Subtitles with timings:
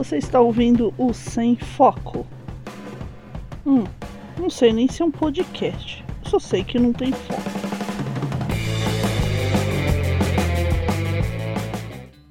[0.00, 2.26] Você está ouvindo o Sem Foco.
[3.66, 3.84] Hum,
[4.38, 6.02] não sei nem se é um podcast.
[6.24, 7.42] Só sei que não tem foco.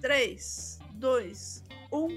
[0.01, 2.07] 3, 2, 1.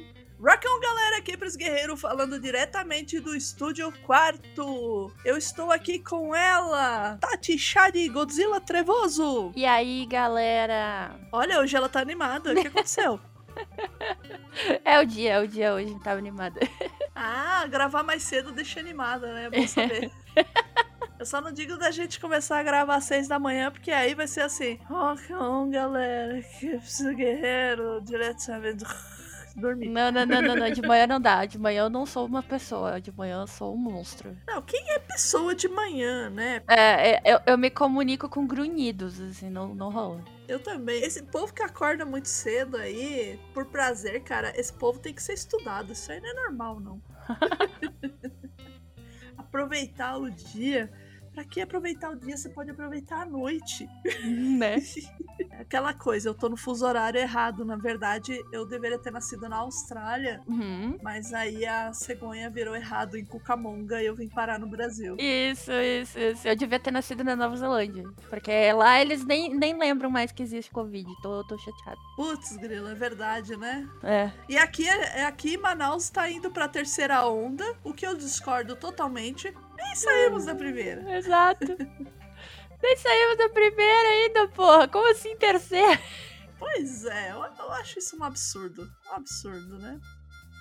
[0.41, 5.13] Rock on, galera, aqui pros guerreiros falando diretamente do estúdio quarto.
[5.23, 9.53] Eu estou aqui com ela, Tati Shadi Godzilla Trevoso.
[9.55, 11.15] E aí, galera?
[11.31, 12.53] Olha, hoje ela tá animada.
[12.53, 13.21] O que aconteceu?
[14.85, 16.61] é o dia, é o dia hoje, tava animada.
[17.15, 19.45] Ah, gravar mais cedo deixa animada, né?
[19.45, 20.11] É bom saber.
[21.21, 24.15] Eu só não digo da gente começar a gravar às seis da manhã, porque aí
[24.15, 24.81] vai ser assim.
[24.89, 28.01] Rock on, galera, que precisa guerreiro,
[29.61, 29.89] dormir.
[29.89, 31.45] Não, não, não, não, não, de manhã não dá.
[31.45, 34.37] De manhã eu não sou uma pessoa, de manhã eu sou um monstro.
[34.47, 36.63] Não, quem é pessoa de manhã, né?
[36.69, 40.25] É, é eu, eu me comunico com grunhidos, assim, não, não rola.
[40.49, 41.03] Eu também.
[41.03, 45.35] Esse povo que acorda muito cedo aí, por prazer, cara, esse povo tem que ser
[45.35, 45.93] estudado.
[45.93, 47.03] Isso aí não é normal, não.
[49.37, 50.91] Aproveitar o dia.
[51.35, 52.37] Pra que aproveitar o dia?
[52.37, 53.89] Você pode aproveitar a noite.
[54.25, 54.77] Né?
[55.59, 57.65] Aquela coisa, eu tô no fuso horário errado.
[57.65, 60.43] Na verdade, eu deveria ter nascido na Austrália.
[60.47, 60.99] Uhum.
[61.03, 65.17] Mas aí a cegonha virou errado em Cucamonga e eu vim parar no Brasil.
[65.19, 66.47] Isso, isso, isso.
[66.47, 68.05] Eu devia ter nascido na Nova Zelândia.
[68.29, 71.09] Porque lá eles nem, nem lembram mais que existe Covid.
[71.23, 72.01] Tô, tô chateado.
[72.17, 73.89] Putz, grilo, é verdade, né?
[74.03, 74.31] É.
[74.49, 79.53] E aqui, é, aqui Manaus tá indo pra terceira onda, o que eu discordo totalmente.
[79.83, 81.17] Nem saímos da primeira.
[81.19, 81.67] Exato.
[82.83, 84.89] Nem saímos da primeira ainda, porra.
[84.89, 86.01] Como assim terceira?
[86.59, 88.89] Pois é, eu, eu acho isso um absurdo.
[89.11, 90.01] Um absurdo, né?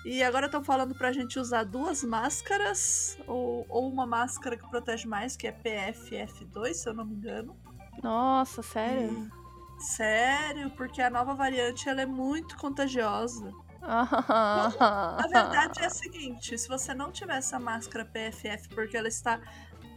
[0.04, 5.06] E agora estão falando pra gente usar duas máscaras, ou, ou uma máscara que protege
[5.06, 7.56] mais, que é PFF2, se eu não me engano.
[8.02, 9.30] Nossa, sério?
[9.78, 13.52] E, sério, porque a nova variante ela é muito contagiosa.
[13.86, 19.40] a verdade é a seguinte: se você não tiver essa máscara PFF porque ela está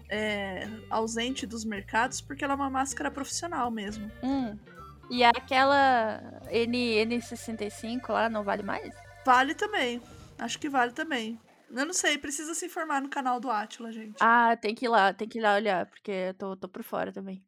[0.09, 4.12] é, ausente dos mercados, porque ela é uma máscara profissional mesmo.
[4.23, 4.57] Hum.
[5.09, 8.94] E aquela N, N65 lá não vale mais?
[9.25, 10.02] Vale também.
[10.38, 11.40] Acho que vale também.
[11.69, 14.17] Eu não sei, precisa se informar no canal do Atila, gente.
[14.19, 16.84] Ah, tem que ir lá, tem que ir lá olhar, porque eu tô, tô por
[16.84, 17.44] fora também.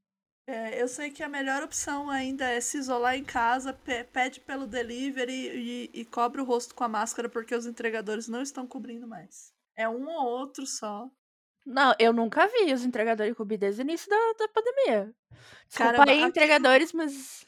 [0.50, 3.78] É, eu sei que a melhor opção ainda é se isolar em casa,
[4.14, 8.42] pede pelo delivery e, e, cobre o rosto com a máscara, porque os entregadores não
[8.42, 9.52] estão cobrindo mais.
[9.76, 11.10] É um ou outro só.
[11.66, 15.14] Não, eu nunca vi os entregadores cobrir desde o início da, da pandemia.
[15.68, 17.46] Desculpa Caramba, aí, entregadores, mas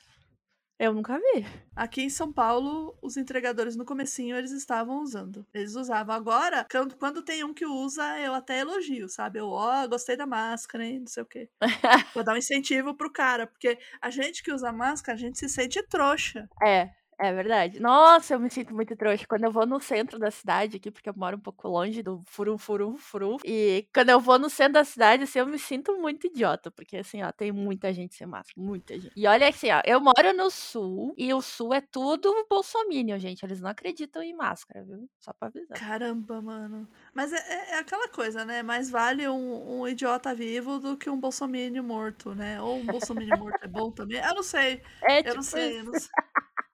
[0.80, 1.46] eu nunca vi.
[1.76, 5.46] Aqui em São Paulo, os entregadores no comecinho eles estavam usando.
[5.54, 6.16] Eles usavam.
[6.16, 9.40] Agora, quando, quando tem um que usa, eu até elogio, sabe?
[9.40, 11.02] Eu, ó, oh, gostei da máscara, hein?
[11.02, 11.50] Não sei o quê.
[12.16, 15.50] Vou dar um incentivo pro cara, porque a gente que usa máscara, a gente se
[15.50, 16.50] sente trouxa.
[16.64, 16.90] É,
[17.20, 17.80] é verdade.
[17.80, 21.10] Nossa, eu me sinto muito trouxa quando eu vou no centro da cidade aqui, porque
[21.10, 23.38] eu moro um pouco longe do furum, furum, furum.
[23.44, 26.98] E quando eu vou no centro da cidade, assim, eu me sinto muito idiota, porque
[26.98, 29.12] assim, ó, tem muita gente sem máscara, muita gente.
[29.16, 33.44] E olha assim, ó, eu moro no sul e o sul é tudo bolsominion, gente.
[33.44, 35.10] Eles não acreditam em máscara, viu?
[35.20, 35.78] Só pra avisar.
[35.78, 36.88] Caramba, mano.
[37.14, 38.64] Mas é, é, é aquela coisa, né?
[38.64, 42.62] Mais vale um, um, idiota vivo do que um bolsominion morto, né?
[42.62, 44.20] Ou um bolsominion morto é bom também.
[44.20, 44.82] Eu não sei.
[45.04, 46.10] É, eu tipo não sei, eu não sei.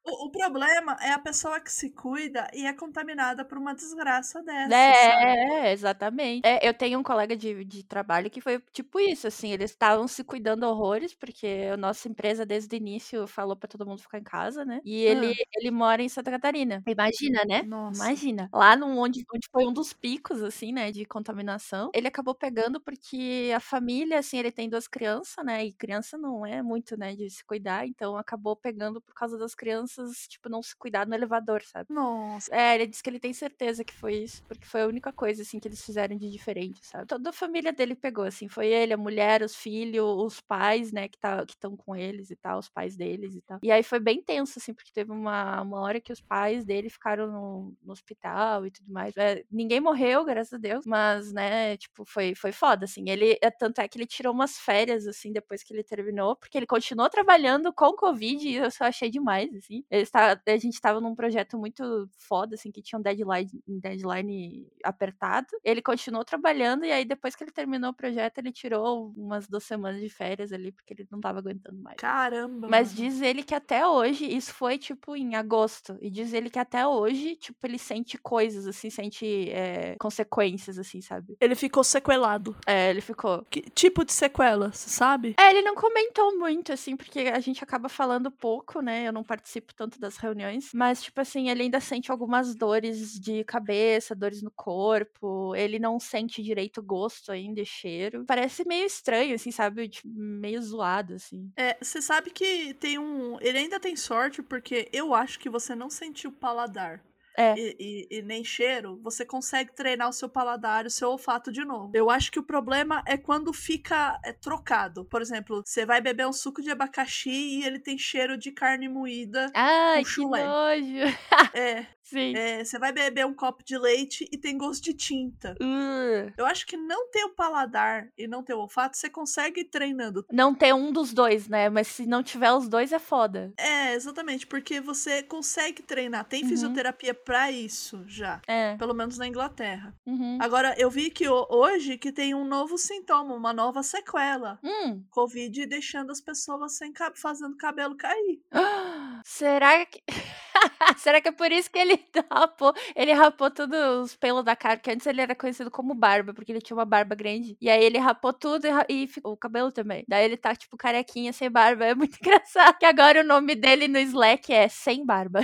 [0.05, 4.39] O, o, problema é a pessoa que se cuida e é contaminada por uma desgraça
[4.43, 4.75] dessa.
[4.75, 6.45] É, exatamente.
[6.45, 10.07] É, eu tenho um colega de, de trabalho que foi tipo isso, assim, eles estavam
[10.07, 14.19] se cuidando horrores, porque a nossa empresa desde o início falou para todo mundo ficar
[14.19, 14.79] em casa, né?
[14.85, 15.45] E ele, ah.
[15.55, 16.83] ele mora em Santa Catarina.
[16.85, 17.63] Imagina, né?
[17.63, 18.05] Nossa.
[18.05, 18.47] Imagina.
[18.53, 22.79] Lá no, onde, onde foi um dos picos, assim, né, de contaminação, ele acabou pegando
[22.79, 25.65] porque a família, assim, ele tem duas crianças, né?
[25.65, 29.55] E criança não é muito, né, de se cuidar, então acabou pegando por causa das
[29.55, 31.93] crianças crianças, tipo, não se cuidar no elevador, sabe?
[31.93, 32.53] Nossa.
[32.53, 35.41] É, ele disse que ele tem certeza que foi isso, porque foi a única coisa,
[35.41, 37.05] assim, que eles fizeram de diferente, sabe?
[37.07, 41.07] Toda a família dele pegou, assim, foi ele, a mulher, os filhos, os pais, né,
[41.07, 43.59] que tá, estão com eles e tal, os pais deles e tal.
[43.63, 46.89] E aí foi bem tenso, assim, porque teve uma, uma hora que os pais dele
[46.89, 49.15] ficaram no, no hospital e tudo mais.
[49.17, 53.09] É, ninguém morreu, graças a Deus, mas, né, tipo, foi, foi foda, assim.
[53.09, 56.57] Ele, é, tanto é que ele tirou umas férias, assim, depois que ele terminou, porque
[56.57, 59.83] ele continuou trabalhando com Covid e eu só achei demais, assim.
[60.11, 65.47] Tá, a gente estava num projeto muito foda, assim, que tinha um deadline, deadline apertado.
[65.63, 69.63] Ele continuou trabalhando e aí depois que ele terminou o projeto, ele tirou umas duas
[69.63, 71.97] semanas de férias ali, porque ele não tava aguentando mais.
[71.97, 72.67] Caramba!
[72.67, 73.09] Mas mano.
[73.09, 76.87] diz ele que até hoje, isso foi, tipo, em agosto, e diz ele que até
[76.87, 81.37] hoje, tipo, ele sente coisas, assim, sente é, consequências, assim, sabe?
[81.39, 82.55] Ele ficou sequelado.
[82.65, 83.45] É, ele ficou.
[83.49, 85.35] Que tipo de sequela, você sabe?
[85.39, 89.07] É, ele não comentou muito, assim, porque a gente acaba falando pouco, né?
[89.07, 90.69] Eu não participo tanto das reuniões.
[90.73, 95.55] Mas, tipo assim, ele ainda sente algumas dores de cabeça, dores no corpo.
[95.55, 98.25] Ele não sente direito gosto ainda e cheiro.
[98.25, 99.87] Parece meio estranho, assim, sabe?
[99.87, 101.51] Tipo, meio zoado, assim.
[101.57, 103.37] É, você sabe que tem um.
[103.41, 107.03] Ele ainda tem sorte, porque eu acho que você não sentiu paladar.
[107.37, 107.53] É.
[107.57, 111.63] E, e- e nem cheiro, você consegue treinar o seu paladar, o seu olfato de
[111.65, 111.91] novo.
[111.93, 115.05] Eu acho que o problema é quando fica é, trocado.
[115.05, 118.87] Por exemplo, você vai beber um suco de abacaxi e ele tem cheiro de carne
[118.87, 119.51] moída.
[119.53, 120.43] Ai, com que chulé.
[120.45, 121.17] nojo.
[121.53, 122.35] É, Sim.
[122.35, 125.55] é, você vai beber um copo de leite e tem gosto de tinta.
[125.61, 129.61] Uh, Eu acho que não ter o paladar e não ter o olfato, você consegue
[129.61, 130.25] ir treinando.
[130.31, 131.69] Não ter um dos dois, né?
[131.69, 133.53] Mas se não tiver os dois, é foda.
[133.57, 136.25] É, exatamente, porque você consegue treinar.
[136.25, 136.49] Tem Uhum.
[136.49, 138.41] fisioterapia pra isso já.
[138.47, 138.75] É.
[138.77, 139.93] Pelo menos na Inglaterra.
[140.05, 140.37] Uhum.
[140.39, 144.59] Agora, eu vi que ho- hoje que tem um novo sintoma, uma nova sequela.
[144.63, 145.03] Hum.
[145.09, 148.39] Covid deixando as pessoas sem fazendo cabelo cair.
[149.27, 150.03] Será que.
[150.99, 151.99] Será que é por isso que ele
[152.31, 152.73] rapou?
[152.95, 156.51] Ele rapou todos os pelos da cara, que antes ele era conhecido como barba, porque
[156.51, 157.57] ele tinha uma barba grande.
[157.59, 160.05] E aí ele rapou tudo e, e ficou o cabelo também.
[160.07, 161.85] Daí ele tá, tipo, carequinha, sem barba.
[161.85, 162.77] É muito engraçado.
[162.77, 165.43] Que agora o nome dele no Slack é Sem Barba.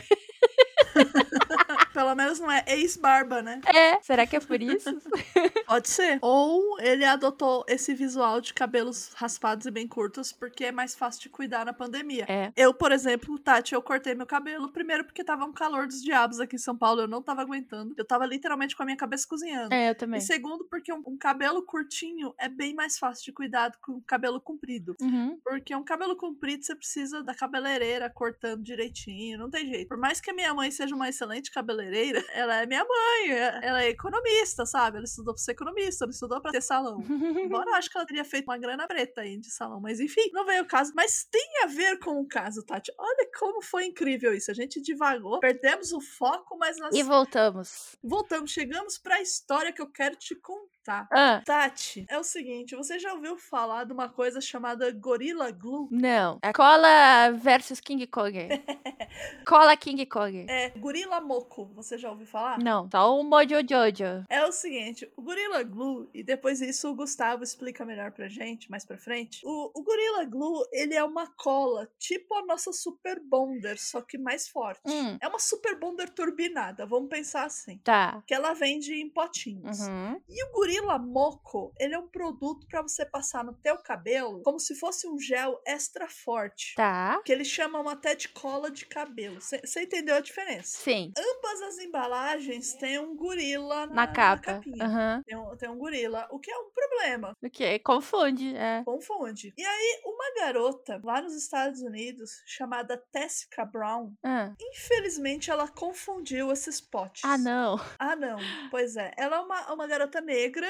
[1.94, 3.62] Pelo menos não é ex-barba, né?
[3.66, 4.02] É.
[4.02, 4.90] Será que é por isso?
[5.68, 6.20] Pode ser.
[6.22, 11.22] Ou ele adotou esse visual de cabelos raspados e bem curtos porque é mais fácil
[11.22, 12.26] de cuidar na pandemia.
[12.28, 12.52] É.
[12.56, 16.40] Eu, por exemplo, Tati, eu cortei meu cabelo primeiro porque tava um calor dos diabos
[16.40, 17.94] aqui em São Paulo, eu não tava aguentando.
[17.98, 19.74] Eu tava literalmente com a minha cabeça cozinhando.
[19.74, 20.20] É, eu também.
[20.20, 23.92] E segundo, porque um, um cabelo curtinho é bem mais fácil de cuidar do que
[23.92, 24.96] um cabelo comprido.
[25.02, 25.40] Uhum.
[25.44, 29.88] Porque um cabelo comprido você precisa da cabeleireira cortando direitinho, não tem jeito.
[29.88, 31.81] Por mais que a minha mãe seja uma excelente cabeleireira,
[32.34, 34.98] ela é minha mãe, é- ela é economista, sabe?
[34.98, 37.02] Ela estudou pra ser economista, não estudou pra ter salão.
[37.10, 40.30] Embora eu acho que ela teria feito uma grana preta aí de salão, mas enfim,
[40.34, 40.92] não veio o caso.
[40.96, 42.92] Mas tem a ver com o caso, Tati.
[42.98, 44.52] Olha como foi incrível isso.
[44.52, 47.96] A gente divagou, perdemos o foco, mas nós E voltamos.
[48.04, 50.70] voltamos, chegamos pra história que eu quero te contar.
[50.88, 55.88] Ah, Tati, é o seguinte, você já ouviu falar de uma coisa chamada Gorilla Glue?
[55.92, 56.40] não.
[56.42, 58.32] É Cola versus King Kong.
[59.46, 60.46] Cola King Kong.
[60.50, 62.60] É Gorilla Moco, você já ouviu falar?
[62.60, 64.26] Não, só o Mojo Jojo.
[64.30, 68.70] É o seguinte, o Gorilla Glue, e depois isso o Gustavo explica melhor pra gente,
[68.70, 69.42] mais pra frente.
[69.44, 74.18] O, o Gorilla Glue, ele é uma cola, tipo a nossa Super Bonder, só que
[74.18, 74.82] mais forte.
[74.86, 75.18] Hum.
[75.22, 77.78] É uma Super Bonder turbinada, vamos pensar assim.
[77.84, 78.24] Tá.
[78.26, 79.80] Que ela vende em potinhos.
[79.82, 80.22] Uhum.
[80.28, 84.60] E o Gorilla Moco, ele é um produto pra você passar no teu cabelo como
[84.60, 86.74] se fosse um gel extra forte.
[86.76, 87.22] Tá.
[87.26, 89.40] Que eles chamam até de cola de cabelo.
[89.42, 90.78] Você entendeu a diferença?
[90.84, 91.12] Sim.
[91.18, 94.42] Ambas as embalagens têm um gorila na, Na capa.
[94.56, 94.86] capinha.
[94.86, 95.24] Aham.
[95.26, 97.36] Tem, um, tem um gorila, o que é um problema.
[97.44, 98.56] Ok, confunde.
[98.56, 98.84] É.
[98.86, 99.54] Confunde.
[99.58, 104.54] E aí, uma garota lá nos Estados Unidos, chamada Tessica Brown, Ah.
[104.60, 107.24] infelizmente ela confundiu esses potes.
[107.26, 107.80] Ah, não.
[108.00, 108.38] Ah, não.
[108.70, 109.12] Pois é.
[109.18, 110.61] Ela é uma, uma garota negra,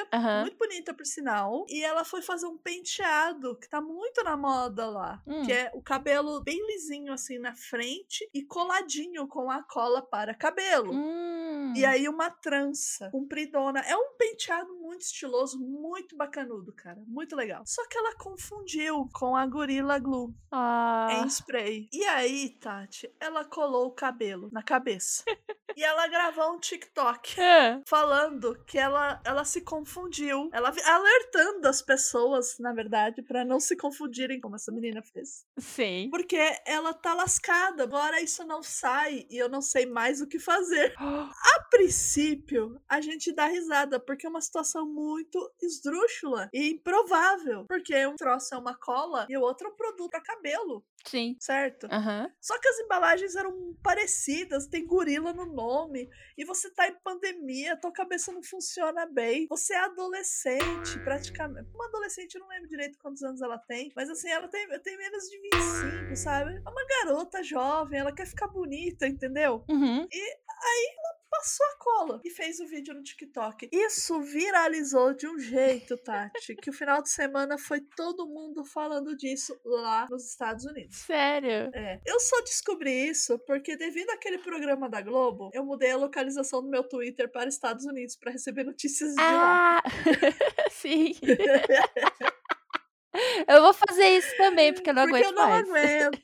[0.41, 4.89] Muito bonita por sinal, e ela foi fazer um penteado que tá muito na moda
[4.89, 5.43] lá, Hum.
[5.45, 10.33] que é o cabelo bem lisinho assim na frente e coladinho com a cola para
[10.33, 10.93] cabelo.
[10.93, 11.73] Hum.
[11.75, 13.79] E aí uma trança compridona.
[13.81, 17.01] É um penteado muito estiloso, muito bacanudo, cara.
[17.07, 17.63] Muito legal.
[17.65, 21.07] Só que ela confundiu com a Gorilla Glue Ah.
[21.23, 21.88] em spray.
[21.93, 25.23] E aí, Tati, ela colou o cabelo na cabeça.
[25.75, 27.81] e ela gravou um TikTok Ah.
[27.88, 30.50] falando que ela, ela se confundiu.
[30.53, 35.46] Ela alertando as pessoas, na verdade, pra não se confundirem como essa menina fez.
[35.60, 36.10] Sim.
[36.12, 37.84] Porque ela tá lascada.
[37.84, 40.93] Agora isso não sai e eu não sei mais o que fazer.
[41.01, 47.65] A princípio, a gente dá risada, porque é uma situação muito esdrúxula e improvável.
[47.67, 51.36] Porque um troço é uma cola e o outro é um produto pra cabelo, Sim.
[51.39, 51.88] certo?
[51.91, 52.31] Aham.
[52.39, 57.77] Só que as embalagens eram parecidas, tem gorila no nome, e você tá em pandemia,
[57.77, 59.48] tua cabeça não funciona bem.
[59.50, 61.70] Você é adolescente, praticamente.
[61.74, 64.98] Uma adolescente, eu não lembro direito quantos anos ela tem, mas assim, ela tem, tem
[64.98, 66.51] menos de 25, sabe?
[66.65, 69.63] É uma garota jovem, ela quer ficar bonita, entendeu?
[69.70, 70.08] Uhum.
[71.31, 73.69] Passou a cola e fez o vídeo no TikTok.
[73.71, 79.15] Isso viralizou de um jeito, Tati, que o final de semana foi todo mundo falando
[79.15, 80.97] disso lá nos Estados Unidos.
[80.97, 81.71] Sério?
[81.73, 82.01] É.
[82.05, 86.69] Eu só descobri isso porque, devido àquele programa da Globo, eu mudei a localização do
[86.69, 89.77] meu Twitter para Estados Unidos para receber notícias de lá.
[89.77, 89.83] Ah!
[90.69, 91.13] Sim.
[93.48, 95.70] Eu vou fazer isso também, porque eu não porque aguento eu não mais.
[95.70, 96.20] aguento.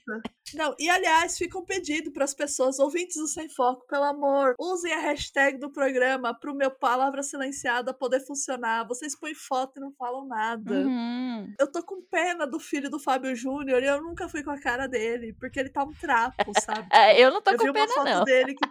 [0.54, 4.56] Não, e aliás, fica um pedido para as pessoas, ouvintes do Sem Foco, pelo amor,
[4.58, 8.88] usem a hashtag do programa pro meu palavra silenciada poder funcionar.
[8.88, 10.74] Vocês põem foto e não falam nada.
[10.74, 11.54] Uhum.
[11.60, 14.60] Eu tô com pena do filho do Fábio Júnior e eu nunca fui com a
[14.60, 16.88] cara dele, porque ele tá um trapo, sabe?
[16.98, 18.24] É, eu não tô eu com vi uma pena, foto não.
[18.24, 18.70] dele que.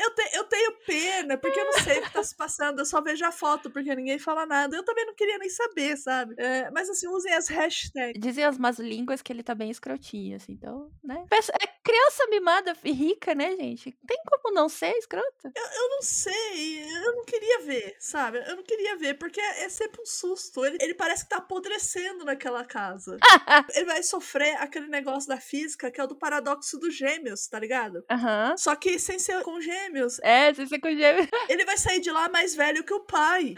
[0.00, 2.84] Eu, te- eu tenho pena, porque eu não sei o que tá se passando, eu
[2.86, 4.76] só vejo a foto, porque ninguém fala nada.
[4.76, 6.34] Eu também não queria nem saber, sabe?
[6.38, 8.20] É, mas assim, usem as hashtags.
[8.20, 11.24] Dizem as más línguas que ele tá bem escrotinho, assim, então, né?
[11.32, 13.96] É criança mimada e rica, né, gente?
[14.06, 15.52] Tem como não ser escrota?
[15.54, 18.38] Eu não sei, eu não queria ver, sabe?
[18.46, 20.64] Eu não queria ver, porque é sempre um susto.
[20.64, 23.16] Ele, ele parece que tá apodrecendo naquela casa.
[23.74, 27.58] ele vai sofrer aquele negócio da física que é o do paradoxo dos gêmeos, tá
[27.58, 28.04] ligado?
[28.10, 28.54] Aham.
[28.56, 29.89] Só que sem ser com gêmeos.
[30.22, 31.28] É, se você com gêmeo.
[31.48, 33.54] Ele vai sair de lá mais velho que o pai.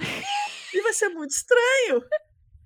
[0.72, 2.04] E vai ser muito estranho.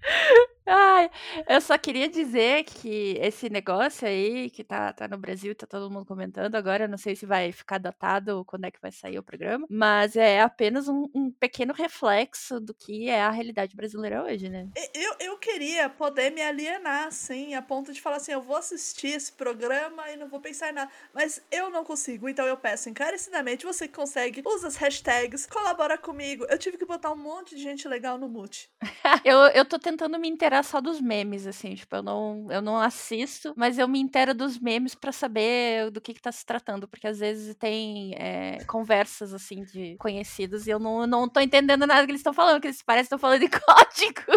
[0.66, 1.10] Ai,
[1.48, 5.90] eu só queria dizer que esse negócio aí que tá, tá no Brasil, tá todo
[5.90, 8.90] mundo comentando agora, eu não sei se vai ficar datado ou quando é que vai
[8.90, 13.76] sair o programa, mas é apenas um, um pequeno reflexo do que é a realidade
[13.76, 14.68] brasileira hoje, né?
[14.92, 19.08] Eu, eu queria poder me alienar, assim, a ponto de falar assim: eu vou assistir
[19.08, 20.90] esse programa e não vou pensar em nada.
[21.14, 25.96] Mas eu não consigo, então eu peço encarecidamente: você que consegue, usa as hashtags, colabora
[25.96, 26.44] comigo.
[26.48, 28.68] Eu tive que botar um monte de gente legal no mute.
[29.24, 32.76] Eu, eu tô tentando me inteirar só dos memes, assim, tipo, eu não, eu não
[32.76, 36.88] assisto, mas eu me inteiro dos memes pra saber do que que tá se tratando,
[36.88, 41.86] porque às vezes tem é, conversas, assim, de conhecidos e eu não, não tô entendendo
[41.86, 44.32] nada que eles estão falando, que eles parecem que estão falando de código.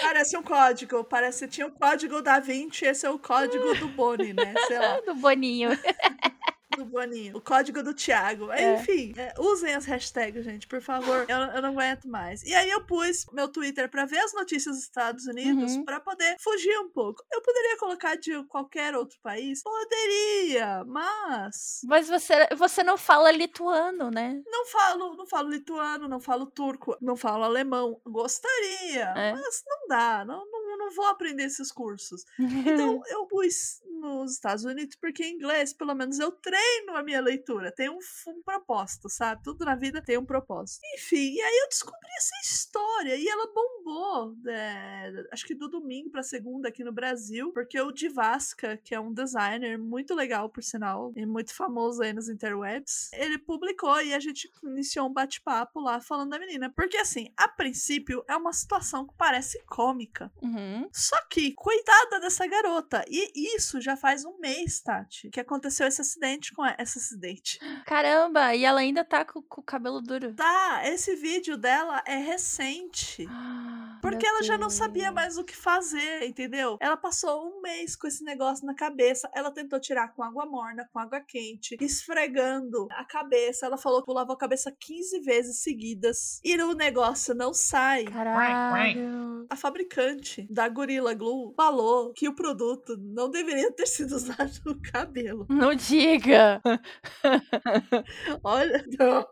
[0.00, 3.88] Parece um código, parece que tinha o código da 20, esse é o código do
[3.88, 4.54] Boni, né?
[4.66, 5.00] Sei lá.
[5.00, 5.70] do Boninho.
[6.78, 7.36] do Boninho.
[7.36, 8.50] O código do Thiago.
[8.52, 8.74] É.
[8.76, 11.26] Enfim, é, usem as hashtags, gente, por favor.
[11.28, 12.42] Eu, eu não aguento mais.
[12.44, 15.84] E aí eu pus meu Twitter pra ver as notícias dos Estados Unidos Uhum.
[15.84, 17.22] pra poder fugir um pouco.
[17.32, 19.62] Eu poderia colocar de qualquer outro país?
[19.62, 24.40] Poderia, mas Mas você, você não fala lituano, né?
[24.46, 28.00] não falo, não falo lituano, não falo turco, não falo alemão.
[28.06, 29.32] Gostaria, É.
[29.32, 32.24] mas não dá, não, não, não vou aprender esses cursos.
[32.38, 37.20] Então eu pus nos Estados Unidos porque em inglês, pelo menos eu treino a minha
[37.20, 37.72] leitura.
[37.72, 37.98] Tem um,
[38.28, 39.42] um propósito, sabe?
[39.42, 40.80] Tudo na vida tem um propósito.
[40.94, 44.36] Enfim, e aí eu descobri essa história e ela bombou.
[44.46, 49.00] é, acho que do domingo pra segunda aqui no Brasil, porque o Divasca, que é
[49.00, 54.14] um designer muito legal, por sinal, e muito famoso aí nos interwebs, ele publicou e
[54.14, 56.70] a gente iniciou um bate-papo lá falando da menina.
[56.70, 60.30] Porque assim, a princípio é uma situação que parece cômica.
[60.42, 60.57] Uhum.
[60.92, 63.04] Só que, coitada dessa garota.
[63.08, 66.76] E isso já faz um mês, Tati, que aconteceu esse acidente com ela.
[66.78, 67.58] Esse acidente.
[67.84, 70.34] Caramba, e ela ainda tá com, com o cabelo duro.
[70.34, 73.26] Tá, esse vídeo dela é recente.
[74.00, 76.76] Porque ela já não sabia mais o que fazer, entendeu?
[76.80, 79.28] Ela passou um mês com esse negócio na cabeça.
[79.34, 83.66] Ela tentou tirar com água morna, com água quente, esfregando a cabeça.
[83.66, 86.40] Ela falou que lavou a cabeça 15 vezes seguidas.
[86.44, 88.04] E o negócio não sai.
[88.04, 89.46] Caralho.
[89.50, 94.80] A fabricante da Gorilla Glue falou que o produto não deveria ter sido usado no
[94.80, 95.46] cabelo.
[95.48, 96.60] Não diga.
[98.42, 98.84] Olha,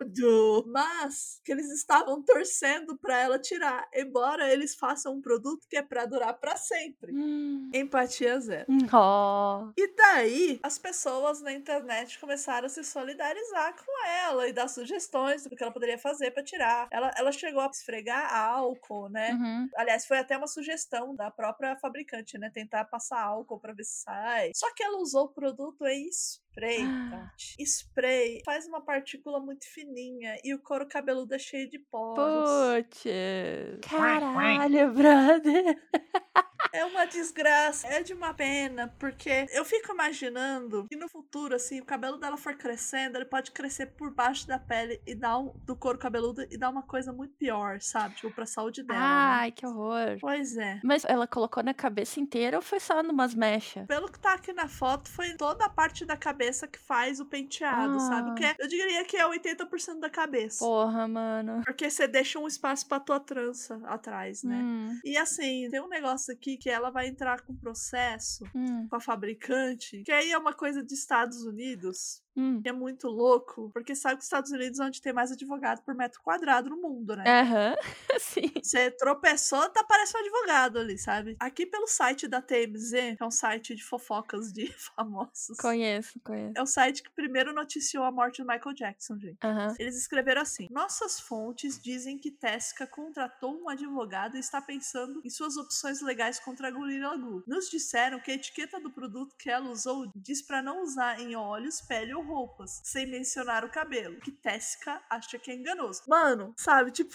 [0.06, 5.76] do, mas que eles estavam torcendo pra ela tirar, embora eles façam um produto que
[5.76, 7.12] é pra durar pra sempre.
[7.12, 7.70] Hum.
[7.72, 8.66] Empatia zero.
[8.92, 9.70] Ó.
[9.76, 15.44] E daí, as pessoas na internet começaram a se solidarizar com ela e dar sugestões
[15.44, 16.88] do que ela poderia fazer pra tirar.
[16.90, 19.32] Ela, ela chegou a esfregar álcool, né?
[19.32, 19.68] Uhum.
[19.76, 22.50] Aliás, foi até uma sugestão da própria fabricante, né?
[22.50, 24.50] Tentar passar álcool pra ver se sai.
[24.54, 26.08] Só que ela usou o produto em
[26.56, 27.56] spray, Tati.
[27.64, 32.48] Spray faz uma partícula muito fininha e o couro cabeludo é cheio de poros.
[32.74, 33.04] Putz.
[33.88, 35.82] Caralho, brother.
[36.72, 41.80] É uma desgraça, é de uma pena, porque eu fico imaginando que no futuro, assim,
[41.80, 45.52] o cabelo dela for crescendo, ele pode crescer por baixo da pele e dar um,
[45.64, 48.16] do couro cabeludo e dar uma coisa muito pior, sabe?
[48.16, 48.98] Tipo, pra saúde dela.
[48.98, 49.06] né?
[49.06, 50.18] Ai, que horror.
[50.20, 50.80] Pois é.
[50.84, 53.86] Mas ela colocou na cabeça inteira ou foi só numas mechas?
[53.86, 57.26] Pelo que tá aqui na foto, foi toda a parte da cabeça que faz o
[57.26, 58.30] penteado, sabe?
[58.30, 60.64] O que é, eu diria que é 80% da cabeça.
[60.64, 61.62] Porra, mano.
[61.64, 64.56] Porque você deixa um espaço pra tua trança atrás, né?
[64.56, 68.86] Hum, E assim, tem um negócio aqui que ela vai entrar com processo hum.
[68.88, 72.22] com a fabricante, que aí é uma coisa de Estados Unidos.
[72.36, 72.60] Hum.
[72.64, 75.94] é muito louco, porque sabe que os Estados Unidos é onde tem mais advogado por
[75.94, 77.24] metro quadrado no mundo, né?
[77.26, 77.74] Aham,
[78.20, 78.52] sim.
[78.62, 81.36] Você tropeçou, tá parece um advogado ali, sabe?
[81.40, 85.56] Aqui pelo site da TMZ, que é um site de fofocas de famosos.
[85.58, 86.52] Conheço, conheço.
[86.56, 89.38] É o site que primeiro noticiou a morte do Michael Jackson, gente.
[89.42, 89.74] Aham.
[89.78, 95.30] Eles escreveram assim: Nossas fontes dizem que Tesca contratou um advogado e está pensando em
[95.30, 97.42] suas opções legais contra a Gorilla Glue.
[97.46, 101.34] Nos disseram que a etiqueta do produto que ela usou diz para não usar em
[101.34, 104.20] olhos, pele ou roupas, sem mencionar o cabelo.
[104.20, 106.02] Que Tesca acha que é enganoso.
[106.08, 107.14] Mano, sabe, tipo,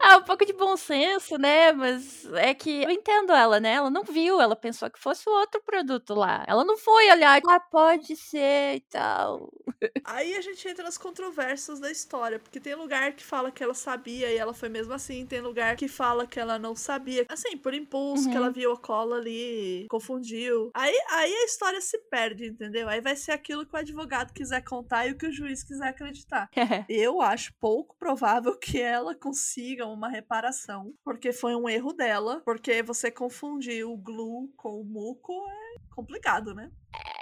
[0.00, 1.72] Ah, um pouco de bom senso, né?
[1.72, 3.74] Mas é que eu entendo ela, né?
[3.74, 6.44] Ela não viu, ela pensou que fosse o outro produto lá.
[6.46, 9.50] Ela não foi olhar, ah, pode ser e tal.
[10.04, 13.74] Aí a gente entra nas controvérsias da história, porque tem lugar que fala que ela
[13.74, 17.56] sabia e ela foi mesmo assim, tem lugar que fala que ela não sabia, assim,
[17.56, 18.36] por impulso, que Uhum.
[18.36, 20.70] ela viu a cola ali, confundiu.
[20.74, 22.88] Aí, aí a história se perde, entendeu?
[22.88, 25.88] Aí vai ser aquilo que o advogado quiser contar e o que o juiz quiser
[25.88, 26.48] acreditar.
[26.88, 32.82] Eu acho pouco provável que ela consiga uma reparação, porque foi um erro dela, porque
[32.82, 36.70] você confundir o glue com o muco é complicado, né?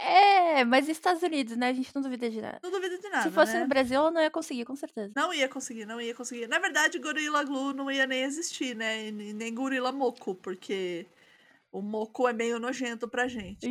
[0.01, 1.69] É, mas Estados Unidos, né?
[1.69, 2.59] A gente não duvida de nada.
[2.63, 3.61] Não duvido de nada, Se fosse né?
[3.61, 5.13] no Brasil, ela não ia conseguir, com certeza.
[5.15, 6.47] Não ia conseguir, não ia conseguir.
[6.47, 9.07] Na verdade, Gorilla Glue não ia nem existir, né?
[9.07, 11.07] E nem Gorilla Moco, porque
[11.73, 13.67] o moco é meio nojento pra gente.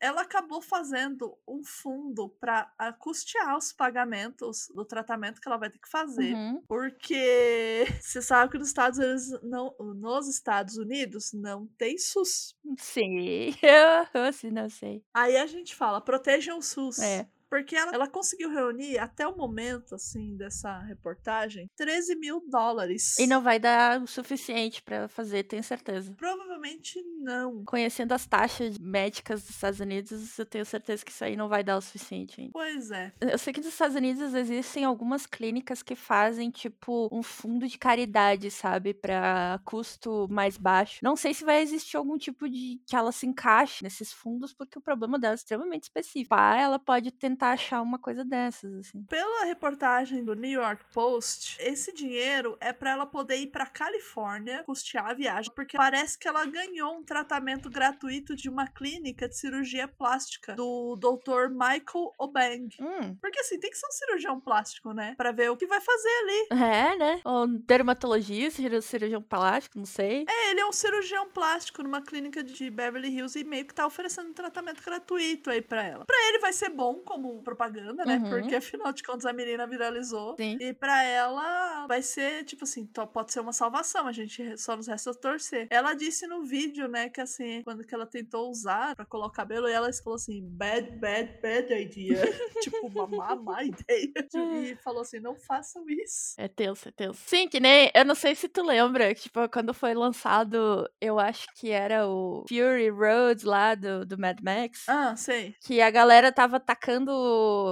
[0.00, 5.70] Ela acabou fazendo um fundo pra ah, custear os pagamentos do tratamento que ela vai
[5.70, 6.34] ter que fazer.
[6.34, 6.62] Uhum.
[6.68, 12.54] Porque você sabe que nos Estados Unidos não, nos Estados Unidos não tem SUS.
[12.76, 13.54] Sim.
[14.12, 15.02] Eu sim, não sei.
[15.14, 16.98] Aí a gente fala, protejam o SUS.
[16.98, 17.26] É.
[17.56, 23.18] Porque ela, ela conseguiu reunir, até o momento, assim, dessa reportagem, 13 mil dólares.
[23.18, 26.14] E não vai dar o suficiente pra fazer, tenho certeza.
[26.18, 27.64] Provavelmente não.
[27.64, 31.64] Conhecendo as taxas médicas dos Estados Unidos, eu tenho certeza que isso aí não vai
[31.64, 32.52] dar o suficiente ainda.
[32.52, 33.10] Pois é.
[33.20, 37.78] Eu sei que nos Estados Unidos existem algumas clínicas que fazem, tipo, um fundo de
[37.78, 38.92] caridade, sabe?
[38.92, 41.00] Pra custo mais baixo.
[41.02, 42.80] Não sei se vai existir algum tipo de.
[42.86, 46.34] que ela se encaixe nesses fundos, porque o problema dela é extremamente específico.
[46.34, 49.02] Ah, ela pode tentar achar uma coisa dessas, assim.
[49.04, 54.62] Pela reportagem do New York Post, esse dinheiro é pra ela poder ir pra Califórnia
[54.64, 59.36] custear a viagem, porque parece que ela ganhou um tratamento gratuito de uma clínica de
[59.36, 61.48] cirurgia plástica do Dr.
[61.50, 62.68] Michael Obang.
[62.80, 63.16] Hum.
[63.20, 65.14] Porque assim, tem que ser um cirurgião plástico, né?
[65.16, 66.62] Pra ver o que vai fazer ali.
[66.62, 67.20] É, né?
[67.24, 70.24] Ou dermatologista, cir- cirurgião plástico, não sei.
[70.28, 73.86] É, ele é um cirurgião plástico numa clínica de Beverly Hills e meio que tá
[73.86, 76.04] oferecendo um tratamento gratuito aí pra ela.
[76.04, 78.16] Pra ele vai ser bom como propaganda, né?
[78.16, 78.30] Uhum.
[78.30, 80.36] Porque afinal de contas a menina viralizou.
[80.36, 80.56] Sim.
[80.60, 84.86] E pra ela vai ser, tipo assim, pode ser uma salvação, a gente só nos
[84.86, 85.66] resta torcer.
[85.70, 89.30] Ela disse no vídeo, né, que assim, quando que ela tentou usar pra colocar o
[89.30, 92.16] cabelo, ela falou assim, bad, bad, bad idea.
[92.62, 94.12] tipo, uma má, má ideia.
[94.34, 96.34] E falou assim, não façam isso.
[96.38, 97.20] É tenso, é tenso.
[97.26, 97.90] Sim, que nem.
[97.94, 102.44] Eu não sei se tu lembra, tipo, quando foi lançado, eu acho que era o
[102.48, 104.84] Fury Road lá do, do Mad Max.
[104.88, 105.54] Ah, sei.
[105.60, 107.12] Que a galera tava tacando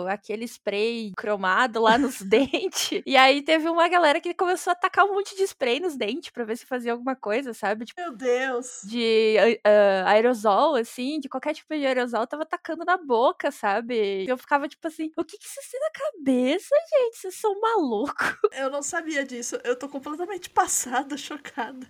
[0.08, 3.02] aquele spray cromado lá nos dentes.
[3.06, 6.30] E aí teve uma galera que começou a tacar um monte de spray nos dentes
[6.30, 7.84] pra ver se fazia alguma coisa, sabe?
[7.84, 8.82] Tipo, Meu Deus.
[8.84, 14.24] de ah, aerosol, assim, de qualquer tipo de aerosol, tava tacando na boca, sabe?
[14.24, 17.16] E eu ficava tipo assim, o que que vocês têm na cabeça, gente?
[17.18, 18.34] Vocês são malucos.
[18.52, 19.58] Eu não sabia disso.
[19.64, 21.86] Eu tô completamente passada, chocada.